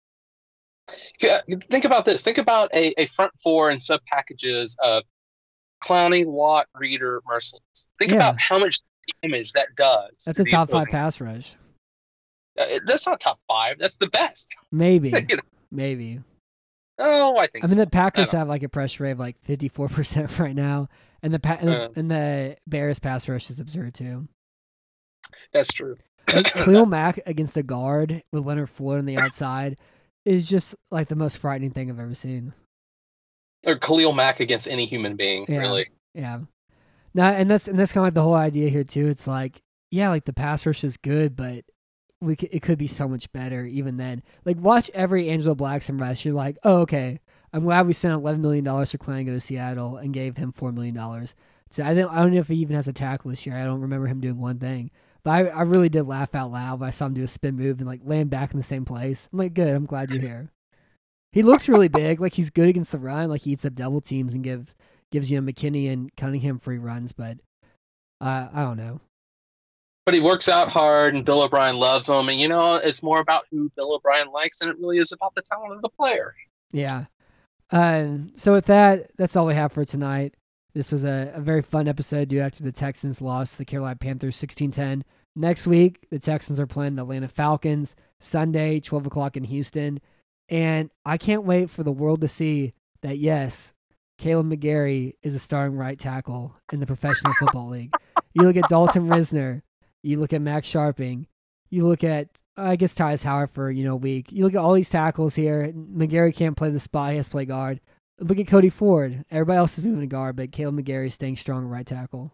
[1.20, 2.24] Think about this.
[2.24, 5.03] Think about a, a front four and sub packages of
[5.84, 7.86] Clowney, Watt, Reader, Mercilus.
[7.99, 8.16] Think Yeah.
[8.16, 8.80] about how much
[9.22, 10.11] damage that does.
[10.26, 11.57] That's a top five pass rush.
[12.59, 13.76] Uh, that's not top five.
[13.78, 14.55] That's the best.
[14.72, 16.20] Maybe, You know, maybe.
[16.99, 17.64] oh, I think.
[17.64, 17.84] I mean, so.
[17.84, 20.89] the Packers have like a pressure rate of like 54 percent right now,
[21.22, 21.89] and the, pa- and, Uh.
[21.93, 24.26] the and the Bears pass rush is absurd too.
[25.53, 25.97] That's true.
[26.34, 29.78] Like Khalil Mack against the guard with Leonard Floyd on the outside
[30.29, 32.53] is just like the most frightening thing I've ever seen.
[33.66, 35.59] Or Khalil Mack against any human being, Yeah.
[35.59, 35.87] really.
[36.14, 36.41] Yeah.
[37.14, 39.09] Now, and that's and that's kind of like the whole idea here too.
[39.09, 39.61] It's like,
[39.91, 41.64] yeah, like the pass rush is good, but
[42.20, 44.22] we c- it could be so much better even then.
[44.45, 46.24] Like watch every Angelo Blackson rush.
[46.24, 47.20] You're like, oh okay,
[47.53, 50.70] I'm glad we sent 11 million dollars for Clango to Seattle and gave him four
[50.72, 51.35] million dollars.
[51.70, 53.57] So I don't I don't know if he even has a tackle this year.
[53.57, 54.91] I don't remember him doing one thing.
[55.25, 57.57] But I, I really did laugh out loud when I saw him do a spin
[57.57, 59.29] move and like land back in the same place.
[59.33, 59.75] I'm like, good.
[59.75, 60.51] I'm glad you're here.
[61.33, 62.21] He looks really big.
[62.21, 63.29] Like he's good against the run.
[63.29, 64.75] Like he eats up double teams and gives
[65.11, 67.12] gives you know McKinney and Cunningham free runs.
[67.12, 67.39] But
[68.21, 69.01] uh, I don't know.
[70.07, 72.31] But he works out hard, and Bill O'Brien loves him.
[72.31, 75.35] And you know, it's more about who Bill O'Brien likes than it really is about
[75.35, 76.35] the talent of the player.
[76.73, 77.05] Yeah.
[77.71, 80.35] Um, so with that, that's all we have for tonight.
[80.79, 84.41] This was a, a very fun episode due after the Texans lost the Carolina Panthers
[84.41, 85.03] 16-10.
[85.35, 89.99] Next week, the Texans are playing the Atlanta Falcons Sunday, 12 o'clock in Houston.
[90.49, 93.72] And I can't wait for the world to see that, yes,
[94.20, 97.93] Kaleb McGary is a starting right tackle in the Professional Football League.
[98.35, 99.62] You look at Dalton Risner,
[100.05, 101.26] you look at Max Scharping,
[101.70, 104.31] you look at I guess Tytus Howard for you know a week.
[104.31, 105.72] You look at all these tackles here.
[105.74, 107.81] McGary can't play the spot; he has to play guard.
[108.21, 109.25] Look at Cody Ford.
[109.31, 112.33] Everybody else is moving to guard, but Kaleb McGary is staying strong at right tackle.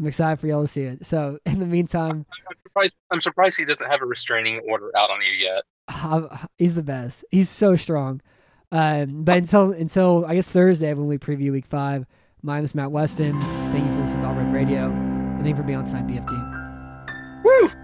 [0.00, 1.06] I'm excited for y'all to see it.
[1.06, 2.96] So in the meantime, I'm surprised.
[3.10, 5.62] I'm surprised he doesn't have a restraining order out on you yet.
[5.88, 7.24] uh, he's the best.
[7.30, 8.20] He's so strong.
[8.72, 12.06] Um, but until until I guess Thursday when we preview Week Five,
[12.42, 13.38] my name is Matt Weston.
[13.40, 16.06] Thank you for listening to All Red Radio, and thank you for being on tonight,
[16.06, 17.44] BFT.
[17.44, 17.83] Woo!